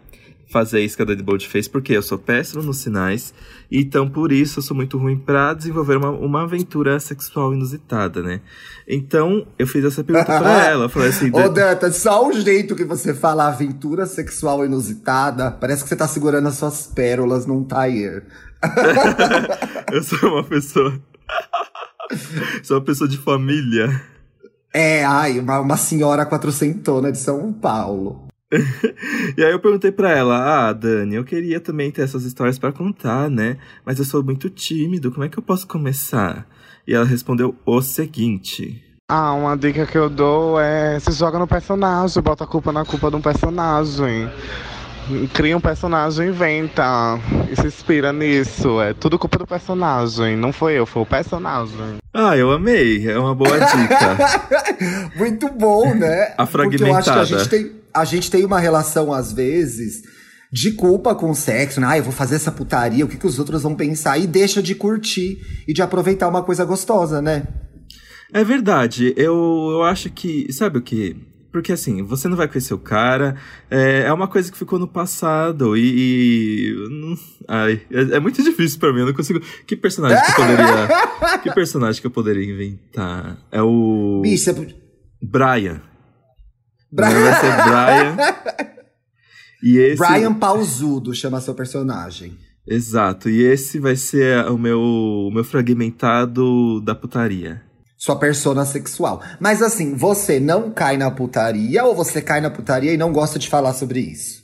fazer 0.51 0.81
isso 0.81 0.97
que 0.97 1.03
a 1.03 1.05
Dani 1.05 1.23
Bold 1.23 1.47
fez, 1.47 1.69
porque 1.69 1.93
eu 1.93 2.03
sou 2.03 2.19
péssimo 2.19 2.63
nos 2.63 2.79
sinais, 2.79 3.33
então 3.71 4.09
por 4.09 4.33
isso 4.33 4.59
eu 4.59 4.63
sou 4.63 4.77
muito 4.77 4.99
ruim 4.99 5.17
para 5.17 5.55
desenvolver 5.55 5.97
uma, 5.97 6.11
uma 6.11 6.43
aventura 6.43 6.99
sexual 6.99 7.55
inusitada, 7.55 8.21
né? 8.21 8.41
Então 8.87 9.47
eu 9.57 9.67
fiz 9.67 9.85
essa 9.85 10.03
pergunta 10.03 10.39
pra 10.39 10.67
ela, 10.67 10.89
falei 10.89 11.11
assim... 11.11 11.31
Ô 11.33 11.49
Danta, 11.49 11.93
só 11.93 12.29
o 12.29 12.33
jeito 12.33 12.75
que 12.75 12.85
você 12.85 13.15
fala 13.15 13.47
aventura 13.47 14.07
sexual 14.07 14.65
inusitada, 14.65 15.53
parece 15.53 15.85
que 15.85 15.89
você 15.89 15.97
tá 15.97 16.09
segurando 16.09 16.49
as 16.49 16.57
suas 16.57 16.89
pérolas 16.89 17.47
num 17.47 17.65
tire. 17.65 18.25
eu 19.93 20.03
sou 20.03 20.31
uma 20.31 20.45
pessoa... 20.45 21.01
sou 22.65 22.79
uma 22.79 22.85
pessoa 22.85 23.09
de 23.09 23.19
família. 23.19 24.03
É, 24.75 25.05
ai, 25.05 25.39
uma, 25.39 25.61
uma 25.61 25.77
senhora 25.77 26.27
quatrocentona 26.27 27.13
de 27.13 27.19
São 27.19 27.53
Paulo. 27.53 28.30
e 29.37 29.45
aí 29.45 29.53
eu 29.53 29.61
perguntei 29.61 29.93
para 29.93 30.11
ela: 30.11 30.69
"Ah, 30.69 30.73
Dani, 30.73 31.15
eu 31.15 31.25
queria 31.25 31.61
também 31.61 31.91
ter 31.91 32.03
essas 32.03 32.25
histórias 32.25 32.59
para 32.59 32.73
contar, 32.73 33.31
né? 33.31 33.59
Mas 33.85 33.99
eu 33.99 34.05
sou 34.05 34.23
muito 34.23 34.51
tímido, 34.51 35.11
como 35.11 35.25
é 35.25 35.29
que 35.29 35.39
eu 35.39 35.43
posso 35.43 35.67
começar?" 35.67 36.47
E 36.87 36.95
ela 36.95 37.05
respondeu 37.05 37.55
o 37.65 37.81
seguinte: 37.81 38.83
ah, 39.13 39.33
uma 39.33 39.57
dica 39.57 39.85
que 39.87 39.99
eu 39.99 40.09
dou 40.09 40.61
é 40.61 41.01
se 41.01 41.11
joga 41.11 41.37
no 41.37 41.45
personagem, 41.45 42.23
bota 42.23 42.45
a 42.45 42.47
culpa 42.47 42.71
na 42.71 42.85
culpa 42.85 43.11
de 43.11 43.17
um 43.17 43.21
personagem. 43.21 44.31
Cria 45.35 45.57
um 45.57 45.61
personagem, 45.61 46.29
inventa 46.29 47.19
e 47.51 47.57
se 47.57 47.67
inspira 47.67 48.13
nisso. 48.13 48.81
É 48.81 48.95
tudo 48.95 49.19
culpa 49.19 49.39
do 49.39 49.47
personagem. 49.49 50.37
Não 50.37 50.53
foi 50.53 50.75
eu, 50.75 50.87
foi 50.87 51.03
o 51.03 51.07
personagem. 51.07 51.97
Ah, 52.15 52.37
eu 52.37 52.53
amei. 52.53 53.11
É 53.11 53.19
uma 53.19 53.35
boa 53.35 53.59
dica. 53.59 54.17
Muito 55.19 55.49
bom, 55.49 55.93
né? 55.93 56.33
A 56.39 56.47
fragmentada. 56.47 56.79
Porque 56.79 56.85
eu 56.85 56.97
acho 56.97 57.13
que 57.13 57.35
a 57.35 57.39
gente 57.39 57.49
tem 57.49 57.80
a 57.95 58.05
gente 58.05 58.31
tem 58.31 58.45
uma 58.45 58.61
relação, 58.61 59.13
às 59.13 59.33
vezes, 59.33 60.03
de 60.53 60.73
culpa 60.73 61.15
com 61.15 61.31
o 61.31 61.35
sexo, 61.35 61.81
né? 61.81 61.87
Ah, 61.89 61.99
eu 61.99 62.05
vou 62.05 62.13
fazer 62.13 62.37
essa 62.37 62.51
putaria, 62.51 63.05
o 63.05 63.09
que, 63.09 63.17
que 63.17 63.27
os 63.27 63.39
outros 63.39 63.63
vão 63.63 63.75
pensar? 63.75 64.19
E 64.19 64.27
deixa 64.27 64.63
de 64.63 64.75
curtir 64.75 65.39
e 65.67 65.73
de 65.73 65.83
aproveitar 65.83 66.29
uma 66.29 66.43
coisa 66.43 66.65
gostosa, 66.65 67.23
né? 67.23 67.45
É 68.33 68.45
verdade. 68.45 69.13
Eu, 69.17 69.69
eu 69.73 69.83
acho 69.83 70.11
que. 70.11 70.53
Sabe 70.53 70.79
o 70.79 70.83
que? 70.83 71.17
Porque 71.53 71.73
assim, 71.73 72.03
você 72.03 72.29
não 72.29 72.37
vai 72.37 72.47
conhecer 72.47 72.73
o 72.75 72.79
cara, 72.79 73.37
é, 73.69 74.03
é 74.03 74.13
uma 74.13 74.29
coisa 74.29 74.53
que 74.53 74.59
ficou 74.59 74.79
no 74.79 74.87
passado 74.87 75.77
e. 75.77 75.83
e 75.83 77.17
ai, 77.49 77.83
é, 77.91 78.17
é, 78.17 78.21
muito 78.21 78.41
difícil 78.43 78.79
para 78.79 78.93
mim, 78.93 79.01
eu 79.01 79.07
não 79.07 79.15
consigo. 79.15 79.41
Que 79.67 79.75
personagem 79.75 80.23
que 80.25 80.31
eu 80.31 80.37
poderia. 80.37 81.39
que 81.43 81.53
personagem 81.53 82.01
que 82.01 82.07
eu 82.07 82.11
poderia 82.11 82.45
inventar? 82.45 83.39
É 83.51 83.61
o. 83.61 84.21
Bicha. 84.23 84.55
Brian. 85.21 85.83
Brian. 86.93 87.21
vai 87.21 87.41
ser 87.41 87.65
Brian. 87.65 88.17
E 89.63 89.79
esse... 89.79 89.99
Brian 89.99 90.33
Pausudo 90.33 91.15
chama 91.15 91.41
seu 91.41 91.55
personagem. 91.55 92.37
Exato. 92.67 93.29
E 93.29 93.43
esse 93.43 93.79
vai 93.79 93.97
ser 93.97 94.47
o 94.47 94.57
meu, 94.57 94.81
o 94.81 95.31
meu 95.31 95.45
fragmentado 95.45 96.81
da 96.81 96.95
putaria. 96.95 97.61
Sua 97.99 98.17
persona 98.17 98.65
sexual. 98.65 99.23
Mas 99.39 99.61
assim, 99.61 99.95
você 99.95 100.41
não 100.41 100.71
cai 100.71 100.97
na 100.97 101.11
putaria 101.11 101.85
ou 101.85 101.95
você 101.95 102.23
cai 102.23 102.41
na 102.41 102.49
putaria 102.49 102.95
e 102.95 102.97
não 102.97 103.13
gosta 103.13 103.39
de 103.39 103.49
falar 103.49 103.75
sobre 103.75 104.01
isso? 104.01 104.43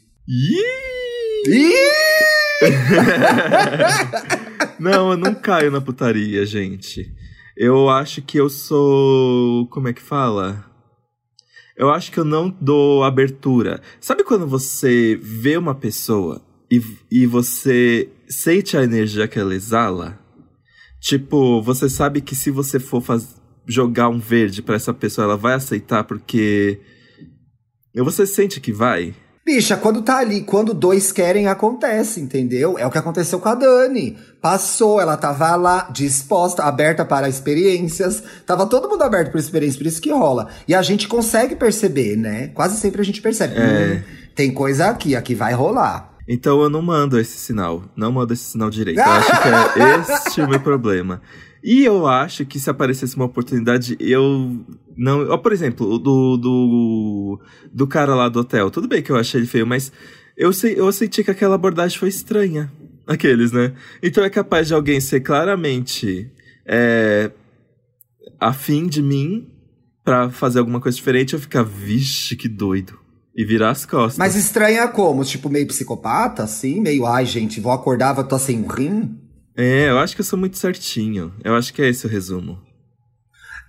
não, 4.79 5.13
eu 5.13 5.17
não 5.17 5.35
caio 5.35 5.71
na 5.71 5.81
putaria, 5.81 6.45
gente. 6.45 7.11
Eu 7.57 7.89
acho 7.89 8.21
que 8.21 8.39
eu 8.39 8.51
sou. 8.51 9.67
Como 9.69 9.89
é 9.89 9.95
que 9.95 10.03
fala? 10.03 10.63
Eu 11.77 11.91
acho 11.91 12.11
que 12.11 12.19
eu 12.19 12.25
não 12.25 12.49
dou 12.61 13.05
abertura. 13.05 13.81
Sabe 14.01 14.25
quando 14.25 14.47
você 14.47 15.19
vê 15.21 15.57
uma 15.57 15.75
pessoa 15.75 16.43
e, 16.71 16.83
e 17.11 17.27
você 17.27 18.11
sente 18.29 18.77
a 18.77 18.83
energia 18.83 19.29
que 19.29 19.39
ela 19.39 19.55
exala? 19.55 20.19
Tipo, 21.01 21.61
você 21.61 21.89
sabe 21.89 22.21
que 22.21 22.35
se 22.35 22.51
você 22.51 22.81
for 22.81 23.03
faz, 23.03 23.37
jogar 23.67 24.09
um 24.09 24.19
verde 24.19 24.63
para 24.63 24.77
essa 24.77 24.95
pessoa, 24.95 25.27
ela 25.27 25.37
vai 25.37 25.55
aceitar 25.55 26.05
porque. 26.05 26.81
Você 27.95 28.27
sente 28.27 28.61
que 28.61 28.73
vai? 28.73 29.15
Bicha, 29.47 29.77
quando 29.77 30.03
tá 30.03 30.19
ali, 30.19 30.41
quando 30.41 30.75
dois 30.75 31.13
querem, 31.13 31.47
acontece, 31.47 32.21
entendeu? 32.21 32.77
É 32.77 32.85
o 32.85 32.91
que 32.91 32.99
aconteceu 32.99 33.39
com 33.39 33.49
a 33.49 33.55
Dani. 33.55 34.19
Passou, 34.43 35.01
ela 35.01 35.17
tava 35.17 35.55
lá, 35.55 35.89
disposta, 35.93 36.65
aberta 36.65 37.05
para 37.05 37.29
experiências. 37.29 38.25
Tava 38.45 38.67
todo 38.67 38.89
mundo 38.89 39.03
aberto 39.03 39.31
para 39.31 39.39
experiências, 39.39 39.77
por 39.77 39.87
isso 39.87 40.03
que 40.03 40.11
rola. 40.11 40.49
E 40.67 40.75
a 40.75 40.83
gente 40.83 41.07
consegue 41.07 41.55
perceber, 41.55 42.17
né? 42.17 42.49
Quase 42.49 42.77
sempre 42.81 43.01
a 43.01 43.05
gente 43.05 43.23
percebe. 43.23 43.55
É. 43.57 43.61
Hum, 43.61 44.03
tem 44.35 44.53
coisa 44.53 44.89
aqui, 44.89 45.15
aqui 45.15 45.33
vai 45.33 45.53
rolar. 45.55 46.17
Então 46.27 46.61
eu 46.61 46.69
não 46.69 46.83
mando 46.83 47.17
esse 47.17 47.39
sinal. 47.39 47.85
Não 47.95 48.11
mando 48.11 48.33
esse 48.33 48.43
sinal 48.43 48.69
direito. 48.69 48.99
Eu 48.99 49.05
acho 49.05 49.31
que 49.31 49.81
é 49.81 50.01
este 50.27 50.41
o 50.41 50.49
meu 50.49 50.59
problema. 50.59 51.23
E 51.67 51.85
eu 51.85 52.07
acho 52.07 52.47
que 52.47 52.61
se 52.61 52.71
aparecesse 52.71 53.17
uma 53.17 53.25
oportunidade, 53.25 53.97
eu 53.99 54.65
não, 54.97 55.29
ó, 55.29 55.37
por 55.37 55.53
exemplo, 55.53 55.99
do, 55.99 56.37
do, 56.37 57.41
do 57.73 57.89
cara 57.89 58.15
lá 58.15 58.29
do 58.29 58.39
hotel. 58.39 58.71
Tudo 58.71 58.87
bem 58.87 59.03
que 59.03 59.11
eu 59.11 59.17
achei 59.17 59.41
ele 59.41 59.49
feio, 59.49 59.67
mas 59.67 59.91
eu, 60.37 60.53
sei, 60.53 60.79
eu 60.79 60.93
senti 60.93 61.25
que 61.25 61.31
aquela 61.33 61.57
abordagem 61.57 61.99
foi 61.99 62.09
estranha. 62.09 62.73
Aqueles, 63.05 63.51
né? 63.51 63.75
Então 64.01 64.23
é 64.23 64.31
capaz 64.31 64.69
de 64.69 64.75
alguém 64.75 65.01
ser 65.01 65.23
claramente 65.23 66.31
é, 66.65 67.33
afim 68.39 68.87
de 68.87 69.03
mim 69.03 69.49
para 70.05 70.31
fazer 70.31 70.61
alguma 70.61 70.81
coisa 70.81 70.97
diferente 70.97 71.35
eu 71.35 71.41
ficar, 71.41 71.65
vixe, 71.65 72.37
que 72.37 72.49
doido. 72.49 72.97
E 73.35 73.45
virar 73.45 73.71
as 73.71 73.85
costas. 73.85 74.19
Mas 74.19 74.37
estranha 74.37 74.87
como? 74.87 75.25
Tipo, 75.25 75.51
meio 75.51 75.67
psicopata, 75.67 76.45
assim? 76.45 76.81
Meio, 76.81 77.05
ai, 77.07 77.27
gente, 77.27 77.61
vou 77.61 77.73
acordar, 77.73 78.13
vou 78.13 78.23
tô 78.23 78.39
sem 78.39 78.61
um 78.61 78.69
rim? 78.69 79.26
É, 79.57 79.89
eu 79.89 79.99
acho 79.99 80.15
que 80.15 80.21
eu 80.21 80.25
sou 80.25 80.39
muito 80.39 80.59
certinho. 80.59 81.33
Eu 81.43 81.55
acho 81.55 81.73
que 81.73 81.81
é 81.81 81.89
esse 81.89 82.05
o 82.05 82.11
resumo. 82.11 82.59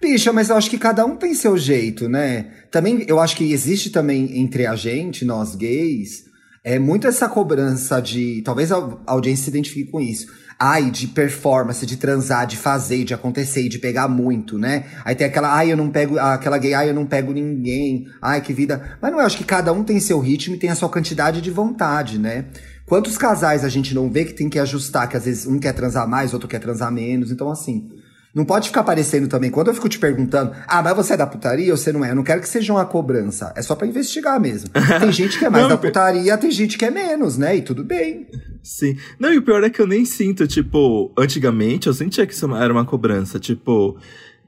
Bicha, 0.01 0.31
mas 0.31 0.49
eu 0.49 0.57
acho 0.57 0.69
que 0.69 0.77
cada 0.77 1.05
um 1.05 1.15
tem 1.15 1.33
seu 1.33 1.57
jeito, 1.57 2.07
né? 2.07 2.51
Também, 2.69 3.05
eu 3.07 3.19
acho 3.19 3.35
que 3.35 3.51
existe 3.51 3.89
também 3.89 4.39
entre 4.39 4.67
a 4.67 4.75
gente, 4.75 5.25
nós 5.25 5.55
gays, 5.55 6.25
é 6.63 6.77
muito 6.77 7.07
essa 7.07 7.29
cobrança 7.29 8.01
de. 8.01 8.41
Talvez 8.43 8.71
a 8.71 8.99
audiência 9.07 9.45
se 9.45 9.49
identifique 9.49 9.89
com 9.89 10.01
isso. 10.01 10.27
Ai, 10.59 10.91
de 10.91 11.07
performance, 11.07 11.85
de 11.85 11.97
transar, 11.97 12.45
de 12.45 12.57
fazer, 12.57 13.03
de 13.03 13.13
acontecer, 13.13 13.69
de 13.69 13.79
pegar 13.79 14.07
muito, 14.07 14.57
né? 14.57 14.85
Aí 15.05 15.15
tem 15.15 15.25
aquela, 15.25 15.55
ai, 15.55 15.71
eu 15.71 15.77
não 15.77 15.89
pego, 15.89 16.19
aquela 16.19 16.57
gay, 16.57 16.73
ai, 16.73 16.89
eu 16.89 16.95
não 16.95 17.05
pego 17.05 17.31
ninguém, 17.31 18.07
ai, 18.21 18.41
que 18.41 18.53
vida. 18.53 18.97
Mas 19.01 19.11
não, 19.11 19.19
eu 19.19 19.25
acho 19.25 19.37
que 19.37 19.43
cada 19.43 19.71
um 19.71 19.83
tem 19.83 19.99
seu 19.99 20.19
ritmo 20.19 20.55
e 20.55 20.59
tem 20.59 20.69
a 20.69 20.75
sua 20.75 20.89
quantidade 20.89 21.41
de 21.41 21.51
vontade, 21.51 22.19
né? 22.19 22.45
Quantos 22.87 23.17
casais 23.17 23.65
a 23.65 23.69
gente 23.69 23.93
não 23.93 24.09
vê 24.09 24.23
que 24.23 24.33
tem 24.33 24.47
que 24.47 24.57
ajustar, 24.57 25.09
que 25.09 25.17
às 25.17 25.25
vezes 25.25 25.45
um 25.45 25.59
quer 25.59 25.73
transar 25.73 26.07
mais, 26.07 26.33
outro 26.33 26.47
quer 26.47 26.59
transar 26.59 26.89
menos, 26.89 27.29
então 27.31 27.51
assim. 27.51 27.89
Não 28.33 28.45
pode 28.45 28.67
ficar 28.67 28.81
aparecendo 28.81 29.27
também. 29.27 29.49
Quando 29.49 29.67
eu 29.67 29.73
fico 29.73 29.89
te 29.89 29.97
perguntando, 29.99 30.53
ah, 30.67 30.81
mas 30.81 30.95
você 30.95 31.13
é 31.13 31.17
da 31.17 31.25
putaria 31.25 31.71
ou 31.71 31.77
você 31.77 31.91
não 31.91 32.05
é? 32.05 32.11
Eu 32.11 32.15
não 32.15 32.23
quero 32.23 32.39
que 32.39 32.47
seja 32.47 32.71
uma 32.71 32.85
cobrança. 32.85 33.51
É 33.57 33.61
só 33.61 33.75
para 33.75 33.87
investigar 33.87 34.39
mesmo. 34.39 34.69
Tem 35.01 35.11
gente 35.11 35.37
que 35.37 35.43
é 35.43 35.49
mais 35.49 35.63
não, 35.63 35.71
da 35.71 35.77
putaria, 35.77 36.37
tem 36.37 36.51
gente 36.51 36.77
que 36.77 36.85
é 36.85 36.91
menos, 36.91 37.37
né? 37.37 37.57
E 37.57 37.61
tudo 37.61 37.83
bem. 37.83 38.27
Sim. 38.61 38.95
Não, 39.19 39.33
e 39.33 39.37
o 39.37 39.41
pior 39.41 39.63
é 39.63 39.69
que 39.69 39.81
eu 39.81 39.87
nem 39.87 40.05
sinto, 40.05 40.47
tipo, 40.47 41.11
antigamente 41.17 41.87
eu 41.87 41.93
sentia 41.93 42.27
que 42.27 42.33
isso 42.33 42.45
era 42.55 42.71
uma 42.71 42.85
cobrança. 42.85 43.39
Tipo, 43.39 43.97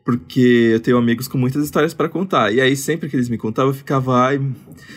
porque 0.06 0.72
eu 0.74 0.80
tenho 0.80 0.98
amigos 0.98 1.28
com 1.28 1.38
muitas 1.38 1.66
histórias 1.66 1.94
para 1.94 2.08
contar. 2.08 2.54
E 2.54 2.62
aí, 2.62 2.78
sempre 2.78 3.10
que 3.10 3.16
eles 3.16 3.28
me 3.28 3.38
contavam, 3.38 3.72
eu 3.72 3.76
ficava, 3.76 4.16
ai. 4.28 4.42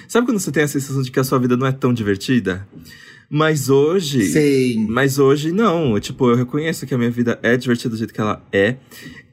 Sabe 0.07 0.26
quando 0.26 0.38
você 0.38 0.52
tem 0.52 0.62
a 0.62 0.68
sensação 0.68 1.02
de 1.02 1.11
que 1.11 1.18
a 1.18 1.24
sua 1.24 1.38
vida 1.38 1.57
não 1.57 1.66
é 1.66 1.72
tão 1.72 1.94
divertida? 1.94 2.68
Mas 3.35 3.71
hoje. 3.71 4.27
Sim. 4.27 4.87
Mas 4.90 5.18
hoje 5.18 5.53
não. 5.53 5.99
Tipo, 5.99 6.29
eu 6.29 6.37
reconheço 6.37 6.87
que 6.87 6.92
a 6.92 6.99
minha 6.99 7.11
vida 7.11 7.38
é 7.42 7.57
divertida 7.57 7.88
do 7.88 7.97
jeito 7.97 8.12
que 8.12 8.21
ela 8.21 8.47
é. 8.53 8.77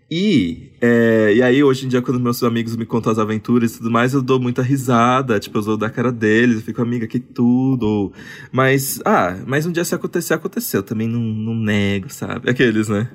E, 0.10 0.72
é, 0.80 1.34
e 1.36 1.42
aí, 1.44 1.62
hoje 1.62 1.86
em 1.86 1.90
dia, 1.90 2.02
quando 2.02 2.18
meus 2.18 2.42
amigos 2.42 2.78
me 2.78 2.86
contam 2.86 3.12
as 3.12 3.20
aventuras 3.20 3.74
e 3.74 3.78
tudo 3.80 3.92
mais, 3.92 4.14
eu 4.14 4.22
dou 4.22 4.40
muita 4.40 4.62
risada. 4.62 5.38
Tipo, 5.38 5.58
eu 5.58 5.64
sou 5.64 5.78
da 5.78 5.90
cara 5.90 6.14
deles, 6.14 6.56
eu 6.56 6.62
fico, 6.62 6.82
amiga, 6.82 7.06
que 7.08 7.20
tudo. 7.20 8.14
Mas, 8.54 9.02
ah, 9.04 9.38
mas 9.46 9.66
um 9.66 9.72
dia 9.72 9.84
se 9.84 9.94
acontecer, 9.94 10.34
aconteceu. 10.34 10.82
Também 10.82 11.08
não, 11.08 11.20
não 11.20 11.54
nego, 11.54 12.08
sabe? 12.10 12.50
Aqueles, 12.50 12.88
né? 12.88 13.10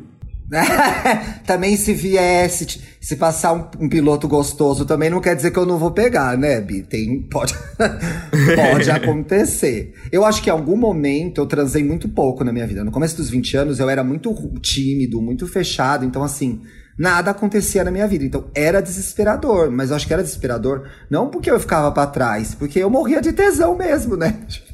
também 1.47 1.77
se 1.77 1.95
viesse, 1.95 2.81
se 3.01 3.17
passar 3.17 3.53
um, 3.53 3.85
um, 3.85 3.89
piloto 3.89 4.29
gostoso, 4.29 4.85
também 4.85 5.09
não 5.09 5.21
quer 5.21 5.35
dizer 5.35 5.51
que 5.51 5.59
eu 5.59 5.67
não 5.67 5.79
vou 5.79 5.91
pegar, 5.91 6.37
né, 6.37 6.61
Bi? 6.61 6.83
Tem, 6.83 7.23
pode, 7.23 7.55
pode 8.55 8.91
acontecer. 8.91 9.95
Eu 10.13 10.25
acho 10.25 10.43
que 10.43 10.51
em 10.51 10.53
algum 10.53 10.77
momento 10.77 11.41
eu 11.41 11.47
transei 11.47 11.83
muito 11.83 12.09
pouco 12.09 12.45
na 12.45 12.53
minha 12.53 12.67
vida. 12.67 12.85
No 12.85 12.91
começo 12.91 13.17
dos 13.17 13.31
20 13.31 13.57
anos 13.57 13.81
eu 13.81 13.89
era 13.89 14.05
muito 14.05 14.33
tímido, 14.61 15.21
muito 15.21 15.47
fechado, 15.47 16.05
então 16.05 16.23
assim, 16.23 16.61
nada 16.99 17.31
acontecia 17.31 17.83
na 17.83 17.91
minha 17.91 18.07
vida. 18.07 18.25
Então 18.25 18.45
era 18.55 18.83
desesperador, 18.83 19.71
mas 19.71 19.91
eu 19.91 19.97
acho 19.97 20.07
que 20.07 20.13
era 20.13 20.23
desesperador 20.23 20.89
não 21.11 21.29
porque 21.29 21.51
eu 21.51 21.59
ficava 21.59 21.91
para 21.91 22.07
trás, 22.07 22.55
porque 22.55 22.79
eu 22.79 22.91
morria 22.91 23.21
de 23.21 23.33
tesão 23.33 23.77
mesmo, 23.77 24.17
né? 24.17 24.39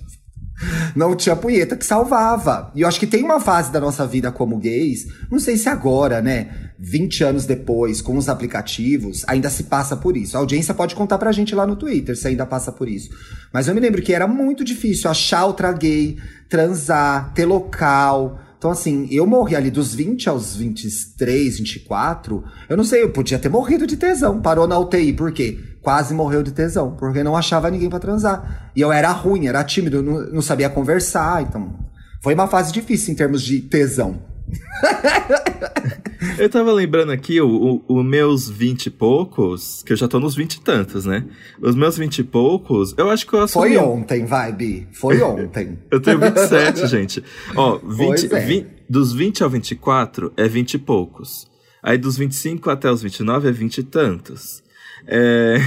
Não 0.95 1.15
tinha 1.15 1.37
punheta 1.37 1.77
que 1.77 1.85
salvava. 1.85 2.71
E 2.75 2.83
eu 2.83 2.89
acho 2.89 3.01
que 3.01 3.07
tem 3.07 3.23
uma 3.23 3.41
fase 3.41 3.73
da 3.73 3.81
nossa 3.81 4.07
vida 4.07 4.31
como 4.31 4.59
gays, 4.59 5.07
não 5.31 5.39
sei 5.39 5.57
se 5.57 5.69
agora, 5.69 6.21
né? 6.21 6.71
20 6.79 7.25
anos 7.25 7.47
depois, 7.47 8.01
com 8.01 8.17
os 8.17 8.29
aplicativos, 8.29 9.25
ainda 9.27 9.51
se 9.51 9.65
passa 9.65 9.97
por 9.97 10.17
isso. 10.17 10.37
A 10.37 10.41
audiência 10.41 10.75
pode 10.75 10.95
contar 10.95 11.19
pra 11.19 11.33
gente 11.33 11.55
lá 11.55 11.67
no 11.67 11.77
Twitter 11.77 12.17
se 12.17 12.29
ainda 12.29 12.47
passa 12.47 12.73
por 12.73 12.89
isso. 12.89 13.11
Mas 13.53 13.69
eu 13.69 13.75
me 13.75 13.81
lembro 13.81 14.03
que 14.03 14.15
era 14.15 14.27
muito 14.27 14.65
difícil 14.65 15.11
achar 15.11 15.45
outra 15.45 15.73
gay, 15.73 16.17
transar, 16.49 17.33
ter 17.35 17.45
local 17.45 18.41
então, 18.61 18.71
assim, 18.71 19.09
eu 19.11 19.27
morri 19.27 19.57
ali 19.57 19.71
dos 19.71 19.95
20 19.95 20.29
aos 20.29 20.55
23, 20.55 21.61
24. 21.61 22.45
Eu 22.69 22.77
não 22.77 22.85
sei, 22.85 23.03
eu 23.03 23.09
podia 23.09 23.39
ter 23.39 23.49
morrido 23.49 23.87
de 23.87 23.97
tesão. 23.97 24.39
Parou 24.39 24.69
na 24.69 24.79
UTI, 24.79 25.15
por 25.15 25.33
quê? 25.33 25.59
Quase 25.83 26.13
morreu 26.13 26.43
de 26.43 26.53
tesão, 26.53 26.95
porque 26.99 27.23
não 27.23 27.37
achava 27.37 27.71
ninguém 27.71 27.89
para 27.89 27.99
transar. 27.99 28.71
E 28.77 28.81
eu 28.81 28.93
era 28.93 29.11
ruim, 29.13 29.47
era 29.47 29.65
tímido, 29.65 30.03
não, 30.03 30.21
não 30.31 30.43
sabia 30.43 30.69
conversar. 30.69 31.43
Então, 31.43 31.75
foi 32.23 32.35
uma 32.35 32.47
fase 32.47 32.73
difícil 32.73 33.13
em 33.13 33.17
termos 33.17 33.43
de 33.43 33.61
tesão. 33.61 34.31
eu 36.39 36.49
tava 36.49 36.73
lembrando 36.73 37.13
aqui, 37.13 37.41
os 37.41 38.05
meus 38.05 38.49
vinte 38.49 38.87
e 38.87 38.91
poucos, 38.91 39.83
que 39.85 39.93
eu 39.93 39.97
já 39.97 40.09
tô 40.09 40.19
nos 40.19 40.35
vinte 40.35 40.55
e 40.55 40.61
tantos, 40.61 41.05
né? 41.05 41.25
Os 41.61 41.75
meus 41.75 41.97
vinte 41.97 42.19
e 42.19 42.25
poucos, 42.25 42.95
eu 42.97 43.09
acho 43.11 43.27
que 43.27 43.33
eu 43.33 43.43
assumi... 43.43 43.69
Foi 43.69 43.77
ontem, 43.79 44.25
vai, 44.25 44.53
Bi. 44.53 44.89
Foi 44.93 45.21
ontem. 45.23 45.79
eu 45.91 46.01
tenho 46.01 46.19
27, 46.19 46.87
gente. 46.89 47.25
Ó, 47.55 47.79
20, 47.79 48.35
é. 48.35 48.41
20, 48.41 48.67
dos 48.89 49.13
20 49.13 49.43
ao 49.43 49.51
24 49.51 50.33
é 50.37 50.49
vinte 50.49 50.75
e 50.75 50.79
poucos. 50.79 51.49
Aí 51.83 51.97
dos 51.97 52.17
25 52.17 52.69
até 52.71 52.91
os 52.91 53.03
29 53.03 53.49
é 53.49 53.53
vinte 53.53 53.79
e 53.79 53.83
tantos. 53.83 54.63
É... 55.07 55.59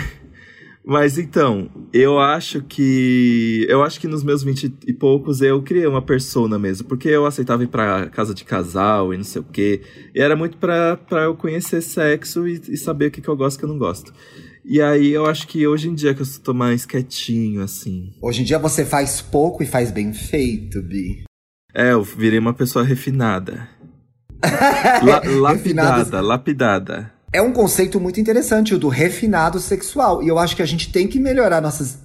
Mas 0.85 1.17
então, 1.17 1.69
eu 1.93 2.19
acho 2.19 2.61
que. 2.61 3.65
Eu 3.69 3.81
acho 3.83 3.99
que 3.99 4.07
nos 4.07 4.21
meus 4.21 4.43
vinte 4.43 4.73
e 4.85 4.91
poucos 4.91 5.41
eu 5.41 5.61
criei 5.61 5.87
uma 5.87 6.01
persona 6.01 6.59
mesmo. 6.59 6.87
Porque 6.87 7.07
eu 7.07 7.25
aceitava 7.25 7.63
ir 7.63 7.67
pra 7.67 8.07
casa 8.09 8.33
de 8.33 8.43
casal 8.43 9.13
e 9.13 9.17
não 9.17 9.23
sei 9.23 9.41
o 9.41 9.45
quê. 9.45 9.81
E 10.13 10.21
era 10.21 10.35
muito 10.35 10.57
pra, 10.57 10.97
pra 10.97 11.23
eu 11.23 11.35
conhecer 11.35 11.81
sexo 11.81 12.45
e, 12.45 12.61
e 12.67 12.77
saber 12.77 13.07
o 13.07 13.11
que, 13.11 13.21
que 13.21 13.29
eu 13.29 13.37
gosto 13.37 13.55
e 13.55 13.57
o 13.57 13.59
que 13.59 13.65
eu 13.65 13.69
não 13.69 13.77
gosto. 13.77 14.13
E 14.65 14.81
aí 14.81 15.11
eu 15.11 15.25
acho 15.25 15.47
que 15.47 15.65
hoje 15.65 15.87
em 15.87 15.93
dia 15.93 16.13
que 16.13 16.21
eu 16.21 16.25
estou 16.25 16.53
mais 16.53 16.85
quietinho, 16.85 17.61
assim. 17.61 18.11
Hoje 18.21 18.41
em 18.41 18.45
dia 18.45 18.59
você 18.59 18.83
faz 18.83 19.21
pouco 19.21 19.63
e 19.63 19.65
faz 19.65 19.89
bem 19.89 20.11
feito, 20.11 20.81
Bi. 20.81 21.23
É, 21.73 21.93
eu 21.93 22.03
virei 22.03 22.39
uma 22.39 22.53
pessoa 22.53 22.83
refinada. 22.83 23.69
La, 25.01 25.21
lapidada, 25.25 26.19
lapidada 26.19 27.12
é 27.33 27.41
um 27.41 27.51
conceito 27.51 27.99
muito 27.99 28.21
interessante, 28.21 28.75
o 28.75 28.77
do 28.77 28.87
refinado 28.87 29.59
sexual. 29.59 30.21
E 30.21 30.27
eu 30.27 30.37
acho 30.37 30.55
que 30.55 30.61
a 30.61 30.67
gente 30.67 30.91
tem 30.91 31.07
que 31.07 31.19
melhorar 31.19 31.59
nossas. 31.59 31.97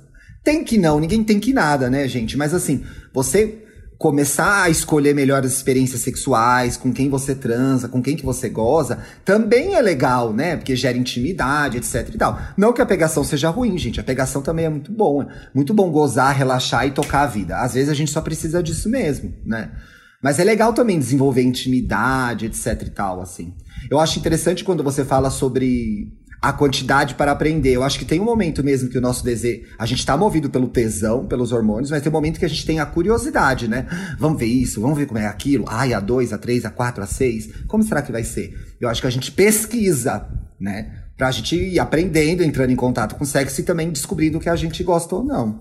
Tem 0.42 0.64
que 0.64 0.78
não, 0.78 0.98
ninguém 0.98 1.22
tem 1.22 1.38
que 1.38 1.52
nada, 1.52 1.90
né, 1.90 2.08
gente? 2.08 2.36
Mas 2.36 2.54
assim, 2.54 2.82
você 3.12 3.64
começar 3.98 4.62
a 4.62 4.70
escolher 4.70 5.12
melhor 5.12 5.44
as 5.44 5.52
experiências 5.52 6.00
sexuais, 6.00 6.76
com 6.76 6.92
quem 6.92 7.10
você 7.10 7.34
transa, 7.34 7.88
com 7.88 8.00
quem 8.00 8.16
que 8.16 8.24
você 8.24 8.48
goza, 8.48 9.00
também 9.24 9.74
é 9.74 9.82
legal, 9.82 10.32
né? 10.32 10.56
Porque 10.56 10.76
gera 10.76 10.96
intimidade, 10.96 11.76
etc 11.76 12.08
e 12.14 12.16
tal. 12.16 12.38
Não 12.56 12.72
que 12.72 12.80
a 12.80 12.86
pegação 12.86 13.22
seja 13.24 13.50
ruim, 13.50 13.76
gente. 13.76 14.00
A 14.00 14.04
pegação 14.04 14.40
também 14.40 14.64
é 14.64 14.68
muito 14.70 14.92
bom. 14.92 15.26
Muito 15.52 15.74
bom 15.74 15.90
gozar, 15.90 16.34
relaxar 16.34 16.86
e 16.86 16.92
tocar 16.92 17.22
a 17.22 17.26
vida. 17.26 17.58
Às 17.58 17.74
vezes 17.74 17.90
a 17.90 17.94
gente 17.94 18.12
só 18.12 18.22
precisa 18.22 18.62
disso 18.62 18.88
mesmo, 18.88 19.34
né? 19.44 19.72
Mas 20.22 20.38
é 20.38 20.44
legal 20.44 20.72
também 20.72 20.98
desenvolver 20.98 21.42
intimidade, 21.42 22.46
etc 22.46 22.82
e 22.86 22.90
tal, 22.90 23.20
assim. 23.20 23.54
Eu 23.90 24.00
acho 24.00 24.18
interessante 24.18 24.64
quando 24.64 24.82
você 24.82 25.04
fala 25.04 25.30
sobre 25.30 26.12
a 26.40 26.52
quantidade 26.52 27.14
para 27.14 27.32
aprender. 27.32 27.74
Eu 27.74 27.82
acho 27.82 27.98
que 27.98 28.04
tem 28.04 28.20
um 28.20 28.24
momento 28.24 28.62
mesmo 28.62 28.88
que 28.88 28.98
o 28.98 29.00
nosso 29.00 29.24
desejo. 29.24 29.62
A 29.78 29.86
gente 29.86 29.98
está 29.98 30.16
movido 30.16 30.48
pelo 30.48 30.68
tesão, 30.68 31.26
pelos 31.26 31.52
hormônios, 31.52 31.90
mas 31.90 32.02
tem 32.02 32.10
um 32.10 32.12
momento 32.12 32.38
que 32.38 32.44
a 32.44 32.48
gente 32.48 32.64
tem 32.64 32.80
a 32.80 32.86
curiosidade, 32.86 33.68
né? 33.68 33.86
Vamos 34.18 34.38
ver 34.38 34.46
isso, 34.46 34.80
vamos 34.80 34.96
ver 34.98 35.06
como 35.06 35.18
é 35.18 35.26
aquilo. 35.26 35.64
Ai, 35.68 35.92
a 35.92 36.00
2, 36.00 36.32
a 36.32 36.38
3, 36.38 36.64
a 36.64 36.70
4, 36.70 37.02
a 37.02 37.06
6. 37.06 37.48
Como 37.66 37.82
será 37.82 38.02
que 38.02 38.12
vai 38.12 38.24
ser? 38.24 38.54
Eu 38.80 38.88
acho 38.88 39.00
que 39.00 39.06
a 39.06 39.10
gente 39.10 39.32
pesquisa, 39.32 40.28
né? 40.60 41.04
Pra 41.16 41.30
gente 41.32 41.56
ir 41.56 41.80
aprendendo, 41.80 42.44
entrando 42.44 42.70
em 42.70 42.76
contato 42.76 43.16
com 43.16 43.24
o 43.24 43.26
sexo 43.26 43.60
e 43.60 43.64
também 43.64 43.90
descobrindo 43.90 44.38
o 44.38 44.40
que 44.40 44.48
a 44.48 44.56
gente 44.56 44.82
gosta 44.84 45.16
ou 45.16 45.24
não. 45.24 45.60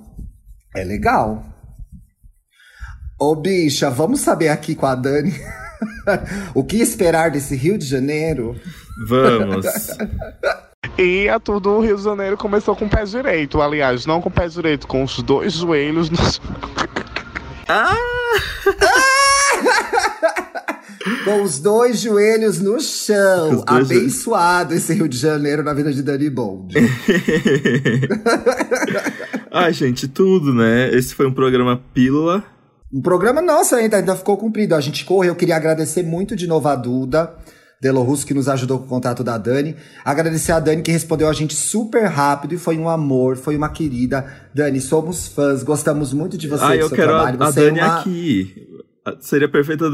É 0.76 0.84
legal. 0.84 1.57
Ô, 3.20 3.36
bicha, 3.36 3.90
vamos 3.90 4.20
saber 4.20 4.50
aqui 4.50 4.76
com 4.76 4.86
a 4.86 4.94
Dani. 4.94 5.34
o 6.54 6.64
que 6.64 6.78
esperar 6.78 7.32
desse 7.32 7.56
Rio 7.56 7.76
de 7.76 7.86
Janeiro? 7.86 8.56
Vamos. 9.08 9.66
E 10.98 11.30
a 11.30 11.40
tudo 11.40 11.72
o 11.72 11.82
Rio 11.82 11.96
de 11.96 12.04
Janeiro 12.04 12.38
começou 12.38 12.76
com 12.76 12.86
o 12.86 12.90
pé 12.90 13.04
direito. 13.04 13.62
Aliás, 13.62 14.08
não 14.08 14.20
com 14.20 14.30
o 14.30 14.32
pé 14.32 14.48
direito, 14.48 14.88
com 14.88 15.04
os 15.04 15.22
dois 15.22 15.54
joelhos 15.54 16.10
nos. 16.10 16.42
Ah! 17.70 17.96
com 21.26 21.44
os 21.44 21.60
dois 21.60 22.00
joelhos 22.00 22.60
no 22.60 22.80
chão. 22.80 23.64
Abençoado 23.68 24.74
esse 24.74 24.94
Rio 24.94 25.08
de 25.08 25.18
Janeiro 25.18 25.62
na 25.64 25.74
vida 25.74 25.92
de 25.92 26.02
Dani 26.02 26.30
Bond. 26.30 26.74
Ai, 29.52 29.74
gente, 29.74 30.08
tudo, 30.08 30.54
né? 30.54 30.90
Esse 30.96 31.14
foi 31.14 31.28
um 31.28 31.34
programa 31.34 31.80
Pílula 31.94 32.44
um 32.93 33.02
programa 33.02 33.41
nosso 33.41 33.76
ainda, 33.76 33.97
ainda 33.97 34.15
ficou 34.15 34.38
cumprido. 34.38 34.76
A 34.76 34.82
gente 34.82 35.06
correu. 35.06 35.32
Eu 35.32 35.36
queria 35.36 35.56
agradecer 35.56 36.04
muito 36.04 36.36
de 36.36 36.47
novo 36.47 36.67
a 36.67 36.76
Duda 36.76 37.36
Russo, 38.04 38.26
que 38.26 38.34
nos 38.34 38.50
ajudou 38.50 38.80
com 38.80 38.86
o 38.86 38.88
contato 38.88 39.23
da 39.23 39.38
Dani. 39.38 39.76
Agradecer 40.04 40.52
a 40.52 40.60
Dani, 40.60 40.82
que 40.82 40.91
respondeu 40.91 41.30
a 41.30 41.34
gente 41.34 41.54
super 41.54 42.06
rápido 42.06 42.56
e 42.56 42.58
foi 42.58 42.78
um 42.78 42.89
amor, 42.89 43.38
foi 43.38 43.56
uma 43.56 43.69
querida. 43.69 44.26
Dani, 44.54 44.82
somos 44.82 45.28
fãs, 45.28 45.63
gostamos 45.63 46.12
muito 46.13 46.38
de 46.38 46.47
você, 46.47 46.63
ah, 46.63 46.76
eu 46.76 46.89
quero 46.89 47.12
trabalho. 47.12 47.43
A, 47.43 47.47
a 47.47 47.52
Dani 47.52 47.80
é 47.80 47.84
uma... 47.84 48.00
aqui. 48.00 48.67
Seria 49.19 49.50
perfeita. 49.50 49.86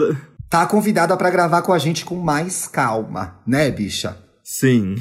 Tá 0.49 0.65
convidada 0.65 1.15
para 1.17 1.29
gravar 1.29 1.61
com 1.61 1.73
a 1.73 1.77
gente 1.77 2.05
com 2.05 2.15
mais 2.15 2.67
calma, 2.67 3.39
né, 3.45 3.69
bicha? 3.69 4.17
Sim. 4.43 4.95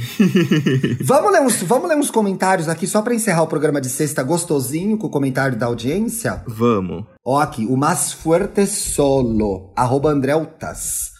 vamos, 1.02 1.32
ler 1.32 1.42
uns, 1.42 1.56
vamos 1.62 1.88
ler 1.88 1.96
uns 1.96 2.10
comentários 2.10 2.68
aqui 2.68 2.86
só 2.86 3.02
para 3.02 3.14
encerrar 3.14 3.42
o 3.42 3.48
programa 3.48 3.80
de 3.80 3.88
sexta 3.88 4.22
gostosinho 4.22 4.96
com 4.96 5.08
o 5.08 5.10
comentário 5.10 5.58
da 5.58 5.66
audiência? 5.66 6.44
Vamos. 6.46 7.04
Ó, 7.24 7.40
aqui, 7.40 7.66
o 7.66 7.76
Mais 7.76 8.12
Fuerte 8.12 8.64
Solo, 8.66 9.72
arroba 9.76 10.10
Andreltas. 10.10 11.10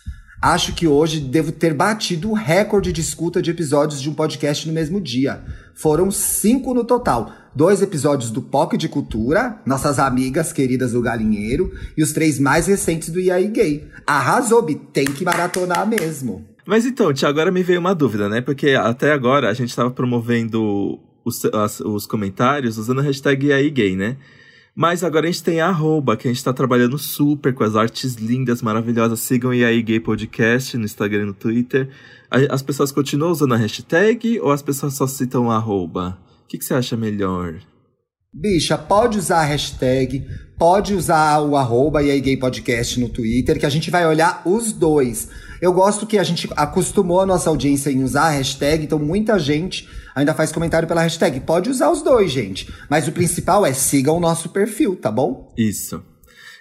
Acho 0.40 0.72
que 0.74 0.88
hoje 0.88 1.20
devo 1.20 1.52
ter 1.52 1.74
batido 1.74 2.30
o 2.30 2.35
recorde 2.35 2.92
de 2.92 3.00
escuta 3.00 3.42
de 3.42 3.50
episódios 3.50 4.00
de 4.00 4.11
um 4.11 4.14
podcast 4.14 4.66
no 4.66 4.74
mesmo 4.74 5.00
dia. 5.00 5.40
Foram 5.74 6.11
cinco 6.11 6.74
no 6.74 6.85
total. 6.85 7.32
Dois 7.54 7.82
episódios 7.82 8.30
do 8.30 8.40
POC 8.40 8.76
de 8.76 8.88
Cultura, 8.88 9.61
nossas 9.66 9.98
amigas 9.98 10.52
queridas 10.52 10.92
do 10.92 11.02
Galinheiro, 11.02 11.70
e 11.96 12.02
os 12.02 12.12
três 12.12 12.38
mais 12.38 12.66
recentes 12.66 13.11
do 13.11 13.20
IAI 13.20 13.48
Gay. 13.48 13.88
Arrasou, 14.06 14.62
Bi, 14.62 14.74
tem 14.74 15.04
que 15.04 15.24
maratonar 15.24 15.87
mesmo. 15.87 16.52
Mas 16.66 16.87
então, 16.87 17.12
Tia, 17.12 17.29
agora 17.29 17.51
me 17.51 17.62
veio 17.62 17.81
uma 17.81 17.94
dúvida, 17.94 18.29
né? 18.29 18.40
Porque 18.40 18.70
até 18.70 19.12
agora 19.12 19.48
a 19.48 19.55
gente 19.55 19.70
estava 19.70 19.90
promovendo 19.90 21.01
os, 21.25 21.44
as, 21.46 21.81
os 21.81 22.07
comentários 22.07 22.79
usando 22.79 23.01
a 23.01 23.03
hashtag 23.03 23.46
IAI 23.46 23.70
Gay, 23.70 23.96
né? 23.96 24.16
Mas 24.75 25.05
agora 25.05 25.27
a 25.29 25.31
gente 25.31 25.42
tem 25.42 25.61
a 25.61 25.68
arroba, 25.68 26.16
que 26.16 26.27
a 26.27 26.33
gente 26.33 26.42
tá 26.42 26.53
trabalhando 26.53 26.96
super 26.96 27.53
com 27.53 27.62
as 27.62 27.77
artes 27.77 28.14
lindas, 28.14 28.62
maravilhosas. 28.62 29.20
Sigam 29.20 29.51
o 29.51 29.53
aí 29.53 29.83
Gay 29.83 30.01
Podcast 30.01 30.79
no 30.79 30.85
Instagram 30.85 31.22
e 31.22 31.27
no 31.27 31.35
Twitter. 31.35 31.90
As 32.48 32.62
pessoas 32.62 32.90
continuam 32.90 33.33
usando 33.33 33.53
a 33.53 33.59
hashtag 33.59 34.40
ou 34.40 34.51
as 34.51 34.62
pessoas 34.62 34.94
só 34.94 35.07
citam 35.07 35.51
a 35.51 35.57
arroba? 35.57 36.18
O 36.44 36.48
que, 36.48 36.57
que 36.57 36.64
você 36.64 36.72
acha 36.72 36.96
melhor? 36.96 37.57
Bicha, 38.33 38.79
pode 38.79 39.18
usar 39.18 39.40
a 39.40 39.44
hashtag, 39.44 40.25
pode 40.59 40.94
usar 40.94 41.42
o 41.42 41.55
arroba 41.55 42.03
e 42.03 42.18
gay 42.18 42.38
podcast 42.38 42.98
no 42.98 43.11
Twitter, 43.11 43.59
que 43.59 43.66
a 43.66 43.70
gente 43.70 43.90
vai 43.90 44.07
olhar 44.07 44.40
os 44.46 44.72
dois. 44.72 45.29
Eu 45.62 45.72
gosto 45.72 46.09
que 46.09 46.18
a 46.18 46.25
gente 46.25 46.51
acostumou 46.57 47.20
a 47.20 47.27
nossa 47.27 47.48
audiência 47.48 47.88
em 47.88 48.03
usar 48.03 48.25
a 48.25 48.31
hashtag, 48.31 48.83
então 48.83 48.98
muita 48.98 49.38
gente 49.38 49.88
ainda 50.12 50.35
faz 50.35 50.51
comentário 50.51 50.88
pela 50.88 51.03
hashtag. 51.03 51.38
Pode 51.38 51.70
usar 51.70 51.88
os 51.88 52.03
dois, 52.03 52.33
gente. 52.33 52.68
Mas 52.90 53.07
o 53.07 53.12
principal 53.12 53.64
é 53.64 53.72
sigam 53.72 54.16
o 54.16 54.20
nosso 54.20 54.48
perfil, 54.48 54.96
tá 54.96 55.09
bom? 55.09 55.53
Isso. 55.57 56.03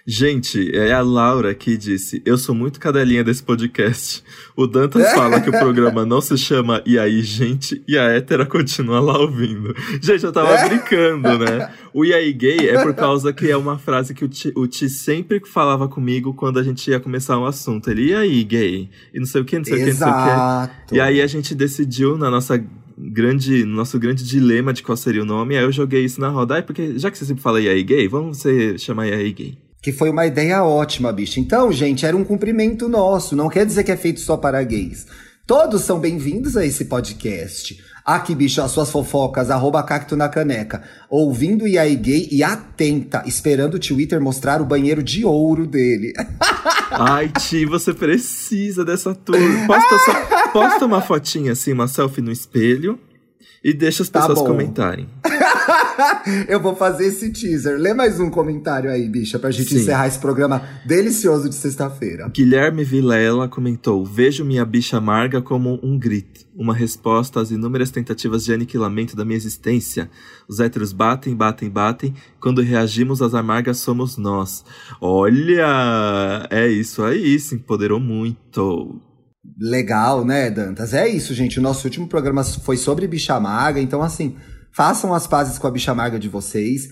Gente, 0.04 0.74
é 0.76 0.92
a 0.92 1.00
Laura 1.00 1.54
que 1.54 1.76
disse: 1.76 2.20
Eu 2.24 2.36
sou 2.36 2.54
muito 2.54 2.80
cadelinha 2.80 3.22
desse 3.22 3.42
podcast. 3.42 4.22
O 4.56 4.66
Dantas 4.66 5.10
fala 5.14 5.40
que 5.40 5.48
o 5.48 5.52
programa 5.52 6.04
não 6.04 6.20
se 6.20 6.36
chama 6.36 6.82
E 6.84 6.98
aí, 6.98 7.22
gente, 7.22 7.80
e 7.86 7.96
a 7.96 8.04
hétera 8.04 8.44
continua 8.44 8.98
lá 8.98 9.16
ouvindo. 9.18 9.74
Gente, 10.02 10.24
eu 10.24 10.32
tava 10.32 10.54
é? 10.54 10.68
brincando, 10.68 11.38
né? 11.38 11.72
O 11.94 12.04
E 12.04 12.12
aí, 12.14 12.32
gay 12.32 12.70
é 12.70 12.82
por 12.82 12.94
causa 12.94 13.34
que 13.34 13.50
é 13.50 13.56
uma 13.56 13.78
frase 13.78 14.14
que 14.14 14.24
o 14.24 14.28
Ti, 14.28 14.50
o 14.56 14.66
Ti 14.66 14.88
sempre 14.88 15.40
falava 15.46 15.86
comigo 15.86 16.32
quando 16.32 16.58
a 16.58 16.62
gente 16.62 16.90
ia 16.90 16.98
começar 16.98 17.38
um 17.38 17.44
assunto. 17.44 17.90
Ele, 17.90 18.06
e 18.06 18.14
aí, 18.14 18.42
gay? 18.44 18.88
E 19.12 19.18
não 19.18 19.26
sei 19.26 19.42
o 19.42 19.44
que, 19.44 19.58
não 19.58 19.64
sei 19.64 19.74
o 19.74 19.76
que, 19.76 19.86
não 19.86 19.98
sei 19.98 20.08
o 20.08 20.68
que. 20.88 20.94
E 20.96 21.00
aí 21.00 21.20
a 21.20 21.26
gente 21.26 21.54
decidiu 21.54 22.16
na 22.16 22.30
nossa 22.30 22.56
grande, 22.96 23.64
nosso 23.64 23.98
grande 23.98 24.24
dilema 24.24 24.72
de 24.72 24.82
qual 24.82 24.96
seria 24.96 25.22
o 25.22 25.26
nome, 25.26 25.56
aí 25.56 25.64
eu 25.64 25.70
joguei 25.70 26.04
isso 26.04 26.20
na 26.20 26.28
roda. 26.28 26.56
Aí, 26.56 26.62
porque 26.62 26.98
já 26.98 27.10
que 27.10 27.18
você 27.18 27.26
sempre 27.26 27.42
fala 27.42 27.60
e 27.60 27.68
aí, 27.68 27.82
gay, 27.82 28.08
vamos 28.08 28.38
você 28.38 28.78
chamar 28.78 29.06
e 29.06 29.12
aí, 29.12 29.32
gay. 29.32 29.58
Que 29.82 29.90
foi 29.90 30.10
uma 30.10 30.24
ideia 30.24 30.62
ótima, 30.62 31.12
bicho. 31.12 31.40
Então, 31.40 31.72
gente, 31.72 32.06
era 32.06 32.16
um 32.16 32.22
cumprimento 32.22 32.88
nosso. 32.88 33.34
Não 33.34 33.48
quer 33.48 33.66
dizer 33.66 33.82
que 33.82 33.90
é 33.90 33.96
feito 33.96 34.20
só 34.20 34.36
para 34.36 34.62
gays. 34.62 35.08
Todos 35.44 35.82
são 35.82 35.98
bem-vindos 35.98 36.56
a 36.56 36.64
esse 36.64 36.84
podcast. 36.84 37.82
Aqui, 38.04 38.32
bicho, 38.32 38.62
as 38.62 38.70
suas 38.70 38.92
fofocas, 38.92 39.50
arroba 39.50 39.82
cacto 39.82 40.16
na 40.16 40.28
caneca. 40.28 40.84
Ouvindo 41.10 41.66
e 41.66 41.76
aí 41.76 41.96
gay 41.96 42.28
e 42.30 42.44
atenta, 42.44 43.24
esperando 43.26 43.74
o 43.74 43.80
Twitter 43.80 44.20
mostrar 44.20 44.62
o 44.62 44.64
banheiro 44.64 45.02
de 45.02 45.24
ouro 45.24 45.66
dele. 45.66 46.12
Ai, 46.92 47.28
Ti, 47.28 47.66
você 47.66 47.92
precisa 47.92 48.84
dessa 48.84 49.12
tour. 49.12 49.36
Posta, 49.66 49.98
só, 49.98 50.48
posta 50.52 50.86
uma 50.86 51.00
fotinha 51.00 51.52
assim, 51.52 51.72
uma 51.72 51.88
selfie 51.88 52.22
no 52.22 52.30
espelho 52.30 53.00
e 53.64 53.72
deixa 53.72 54.04
as 54.04 54.08
tá 54.08 54.20
pessoas 54.20 54.46
comentarem. 54.46 55.08
eu 56.48 56.60
vou 56.60 56.74
fazer 56.74 57.06
esse 57.06 57.30
teaser. 57.30 57.78
Lê 57.78 57.94
mais 57.94 58.20
um 58.20 58.30
comentário 58.30 58.90
aí, 58.90 59.08
bicha, 59.08 59.38
pra 59.38 59.50
gente 59.50 59.70
Sim. 59.70 59.80
encerrar 59.80 60.06
esse 60.06 60.18
programa 60.18 60.62
delicioso 60.84 61.48
de 61.48 61.54
sexta-feira. 61.54 62.28
Guilherme 62.28 62.84
Vilela 62.84 63.48
comentou: 63.48 64.04
Vejo 64.04 64.44
minha 64.44 64.64
bicha 64.64 64.98
amarga 64.98 65.40
como 65.40 65.78
um 65.82 65.98
grito, 65.98 66.46
uma 66.54 66.74
resposta 66.74 67.40
às 67.40 67.50
inúmeras 67.50 67.90
tentativas 67.90 68.44
de 68.44 68.52
aniquilamento 68.52 69.16
da 69.16 69.24
minha 69.24 69.36
existência. 69.36 70.10
Os 70.48 70.60
héteros 70.60 70.92
batem, 70.92 71.34
batem, 71.34 71.70
batem. 71.70 72.14
Quando 72.40 72.62
reagimos 72.62 73.22
às 73.22 73.34
amargas, 73.34 73.78
somos 73.78 74.16
nós. 74.16 74.64
Olha! 75.00 76.46
É 76.50 76.66
isso 76.68 77.02
aí, 77.02 77.38
se 77.38 77.54
empoderou 77.54 78.00
muito. 78.00 79.00
Legal, 79.58 80.24
né, 80.24 80.50
Dantas? 80.50 80.94
É 80.94 81.08
isso, 81.08 81.34
gente. 81.34 81.58
O 81.58 81.62
nosso 81.62 81.86
último 81.86 82.06
programa 82.06 82.44
foi 82.44 82.76
sobre 82.76 83.06
bicha 83.06 83.34
amarga, 83.34 83.80
então 83.80 84.02
assim 84.02 84.36
Façam 84.72 85.12
as 85.12 85.26
pazes 85.26 85.58
com 85.58 85.66
a 85.66 85.70
bicha 85.70 85.92
amarga 85.92 86.18
de 86.18 86.28
vocês. 86.28 86.88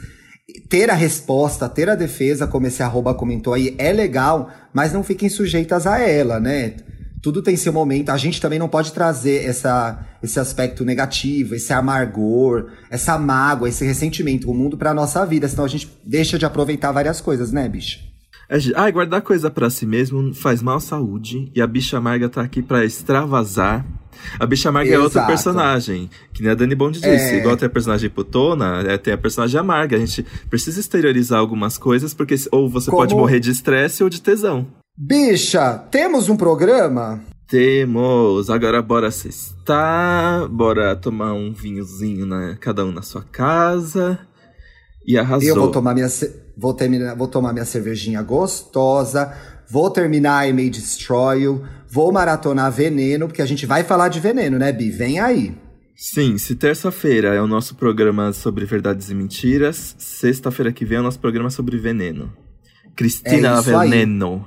Ter 0.68 0.90
a 0.90 0.94
resposta, 0.94 1.68
ter 1.68 1.88
a 1.88 1.94
defesa, 1.94 2.46
como 2.46 2.66
esse 2.66 2.82
arroba 2.82 3.14
comentou 3.14 3.54
aí, 3.54 3.74
é 3.78 3.92
legal, 3.92 4.50
mas 4.72 4.92
não 4.92 5.02
fiquem 5.02 5.28
sujeitas 5.28 5.86
a 5.86 5.98
ela, 5.98 6.38
né? 6.38 6.76
Tudo 7.22 7.42
tem 7.42 7.56
seu 7.56 7.72
momento. 7.72 8.10
A 8.10 8.16
gente 8.16 8.40
também 8.40 8.58
não 8.58 8.68
pode 8.68 8.92
trazer 8.92 9.44
essa, 9.44 10.06
esse 10.22 10.40
aspecto 10.40 10.84
negativo, 10.84 11.54
esse 11.54 11.72
amargor, 11.72 12.70
essa 12.90 13.18
mágoa, 13.18 13.68
esse 13.68 13.84
ressentimento, 13.84 14.50
o 14.50 14.54
mundo 14.54 14.76
pra 14.76 14.92
nossa 14.92 15.24
vida, 15.24 15.48
senão 15.48 15.64
a 15.64 15.68
gente 15.68 15.88
deixa 16.04 16.38
de 16.38 16.44
aproveitar 16.44 16.92
várias 16.92 17.20
coisas, 17.20 17.52
né, 17.52 17.68
bicha? 17.68 18.00
É, 18.48 18.58
ah, 18.74 18.90
guardar 18.90 19.22
coisa 19.22 19.48
para 19.48 19.70
si 19.70 19.86
mesmo 19.86 20.34
faz 20.34 20.60
mal 20.60 20.78
à 20.78 20.80
saúde 20.80 21.52
e 21.54 21.62
a 21.62 21.66
bicha 21.68 21.98
amarga 21.98 22.28
tá 22.28 22.42
aqui 22.42 22.60
para 22.60 22.84
extravasar 22.84 23.86
a 24.38 24.46
Bicha 24.46 24.68
Amarga 24.68 24.90
Exato. 24.90 25.00
é 25.00 25.04
outro 25.04 25.26
personagem, 25.26 26.10
que 26.32 26.42
nem 26.42 26.52
a 26.52 26.54
Dani 26.54 26.74
Bond 26.74 26.98
disse. 26.98 27.34
É... 27.34 27.38
Igual 27.38 27.56
tem 27.56 27.66
a 27.66 27.70
personagem 27.70 28.10
putona, 28.10 28.82
é, 28.86 28.98
tem 28.98 29.12
a 29.12 29.18
personagem 29.18 29.58
amarga. 29.58 29.96
A 29.96 30.00
gente 30.00 30.24
precisa 30.48 30.80
exteriorizar 30.80 31.38
algumas 31.38 31.78
coisas, 31.78 32.14
porque 32.14 32.34
ou 32.52 32.68
você 32.68 32.90
Como... 32.90 33.02
pode 33.02 33.14
morrer 33.14 33.40
de 33.40 33.50
estresse 33.50 34.02
ou 34.02 34.08
de 34.08 34.20
tesão. 34.20 34.66
Bicha, 34.96 35.78
temos 35.90 36.28
um 36.28 36.36
programa? 36.36 37.20
Temos! 37.50 38.48
Agora 38.48 38.80
bora 38.80 39.10
cestar, 39.10 40.48
bora 40.48 40.94
tomar 40.94 41.32
um 41.32 41.52
vinhozinho, 41.52 42.24
né? 42.24 42.56
Cada 42.60 42.84
um 42.84 42.92
na 42.92 43.02
sua 43.02 43.22
casa. 43.22 44.20
E 45.04 45.18
arrasou. 45.18 45.48
Eu 45.48 45.54
vou 45.56 45.70
tomar 45.70 45.94
minha, 45.94 46.06
vou 46.56 46.74
terminar, 46.74 47.16
vou 47.16 47.26
tomar 47.26 47.52
minha 47.52 47.64
cervejinha 47.64 48.22
gostosa, 48.22 49.34
vou 49.68 49.90
terminar 49.90 50.48
I 50.48 50.52
May 50.52 50.70
Destroy 50.70 51.42
You, 51.42 51.64
Vou 51.92 52.12
maratonar 52.12 52.70
Veneno, 52.70 53.26
porque 53.26 53.42
a 53.42 53.46
gente 53.46 53.66
vai 53.66 53.82
falar 53.82 54.08
de 54.08 54.20
veneno, 54.20 54.58
né, 54.58 54.72
Bi? 54.72 54.90
Vem 54.90 55.18
aí. 55.18 55.54
Sim, 55.96 56.38
se 56.38 56.54
terça-feira 56.54 57.34
é 57.34 57.42
o 57.42 57.46
nosso 57.46 57.74
programa 57.74 58.32
sobre 58.32 58.64
verdades 58.64 59.10
e 59.10 59.14
mentiras, 59.14 59.94
sexta-feira 59.98 60.72
que 60.72 60.84
vem 60.84 60.98
é 60.98 61.00
o 61.00 61.04
nosso 61.04 61.18
programa 61.18 61.50
sobre 61.50 61.76
veneno. 61.76 62.32
Cristina 62.96 63.58
é 63.58 63.62
Veneno. 63.62 64.46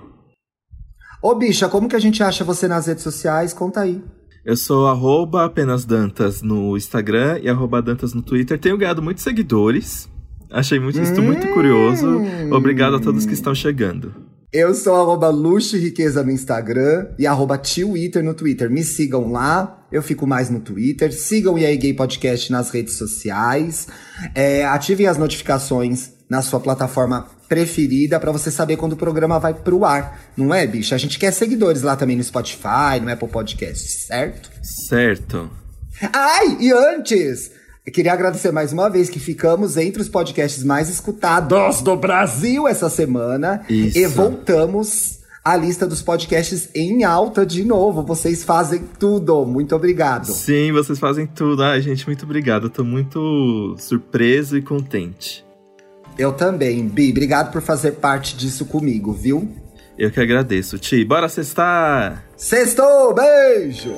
Ô, 1.21 1.35
bicha, 1.35 1.69
como 1.69 1.87
que 1.87 1.95
a 1.95 1.99
gente 1.99 2.23
acha 2.23 2.43
você 2.43 2.67
nas 2.67 2.87
redes 2.87 3.03
sociais? 3.03 3.53
Conta 3.53 3.81
aí. 3.81 4.01
Eu 4.43 4.57
sou 4.57 4.87
arroba 4.87 5.45
apenas 5.45 5.85
Dantas 5.85 6.41
no 6.41 6.75
Instagram 6.75 7.39
e 7.41 7.49
arroba 7.49 7.81
Dantas 7.81 8.13
no 8.13 8.21
Twitter. 8.21 8.59
Tenho 8.59 8.77
ganhado 8.77 9.01
muitos 9.01 9.23
seguidores. 9.23 10.09
Achei 10.49 10.79
muito, 10.79 10.99
hum. 10.99 11.21
muito 11.21 11.47
curioso. 11.53 12.07
Obrigado 12.51 12.95
a 12.95 12.99
todos 12.99 13.25
que 13.25 13.33
estão 13.33 13.55
chegando. 13.55 14.32
Eu 14.53 14.75
sou 14.75 14.93
arroba 14.93 15.29
luxo 15.29 15.75
e 15.75 15.79
riqueza 15.79 16.21
no 16.21 16.29
Instagram 16.29 17.07
e 17.17 17.25
arroba 17.25 17.57
Twitter 17.57 18.23
no 18.23 18.35
Twitter. 18.35 18.69
Me 18.69 18.83
sigam 18.83 19.31
lá, 19.31 19.83
eu 19.91 20.03
fico 20.03 20.27
mais 20.27 20.47
no 20.47 20.59
Twitter. 20.59 21.11
Sigam 21.11 21.55
o 21.55 21.57
EA 21.57 21.75
Gay 21.75 21.91
Podcast 21.91 22.51
nas 22.51 22.69
redes 22.69 22.93
sociais. 22.93 23.87
É, 24.35 24.63
ativem 24.63 25.07
as 25.07 25.17
notificações 25.17 26.11
na 26.29 26.43
sua 26.43 26.59
plataforma 26.59 27.27
preferida 27.49 28.19
para 28.19 28.31
você 28.31 28.51
saber 28.51 28.77
quando 28.77 28.93
o 28.93 28.97
programa 28.97 29.39
vai 29.39 29.55
pro 29.55 29.83
ar. 29.83 30.21
Não 30.37 30.53
é, 30.53 30.67
bicho? 30.67 30.93
A 30.93 30.99
gente 30.99 31.17
quer 31.17 31.31
seguidores 31.31 31.81
lá 31.81 31.95
também 31.95 32.15
no 32.15 32.23
Spotify, 32.23 32.99
no 33.01 33.11
Apple 33.11 33.29
Podcast, 33.29 34.05
certo? 34.05 34.51
Certo. 34.61 35.49
Ai, 36.13 36.57
e 36.59 36.71
antes... 36.71 37.62
Eu 37.85 37.91
queria 37.91 38.13
agradecer 38.13 38.51
mais 38.51 38.71
uma 38.71 38.89
vez 38.89 39.09
que 39.09 39.19
ficamos 39.19 39.75
entre 39.75 40.01
os 40.01 40.07
podcasts 40.07 40.63
mais 40.63 40.87
escutados 40.87 41.81
do 41.81 41.97
Brasil 41.97 42.65
essa 42.65 42.89
semana. 42.89 43.65
Isso. 43.67 43.97
E 43.97 44.07
voltamos 44.07 45.19
à 45.43 45.57
lista 45.57 45.85
dos 45.85 46.01
podcasts 46.01 46.69
em 46.73 47.03
alta 47.03 47.45
de 47.45 47.65
novo. 47.65 48.01
Vocês 48.01 48.41
fazem 48.41 48.83
tudo. 48.97 49.45
Muito 49.45 49.75
obrigado. 49.75 50.27
Sim, 50.27 50.71
vocês 50.71 50.97
fazem 50.97 51.27
tudo. 51.27 51.61
Ai, 51.61 51.81
gente, 51.81 52.07
muito 52.07 52.23
obrigado. 52.23 52.67
Eu 52.67 52.69
tô 52.69 52.85
muito 52.85 53.75
surpreso 53.77 54.57
e 54.57 54.61
contente. 54.61 55.45
Eu 56.17 56.31
também, 56.31 56.87
Bi. 56.87 57.11
Obrigado 57.11 57.51
por 57.51 57.61
fazer 57.61 57.93
parte 57.93 58.37
disso 58.37 58.65
comigo, 58.65 59.11
viu? 59.11 59.51
Eu 59.97 60.09
que 60.09 60.21
agradeço, 60.21 60.79
Ti. 60.79 61.03
Bora 61.03 61.27
sextar! 61.27 62.23
Sextou! 62.37 63.13
Beijo! 63.13 63.93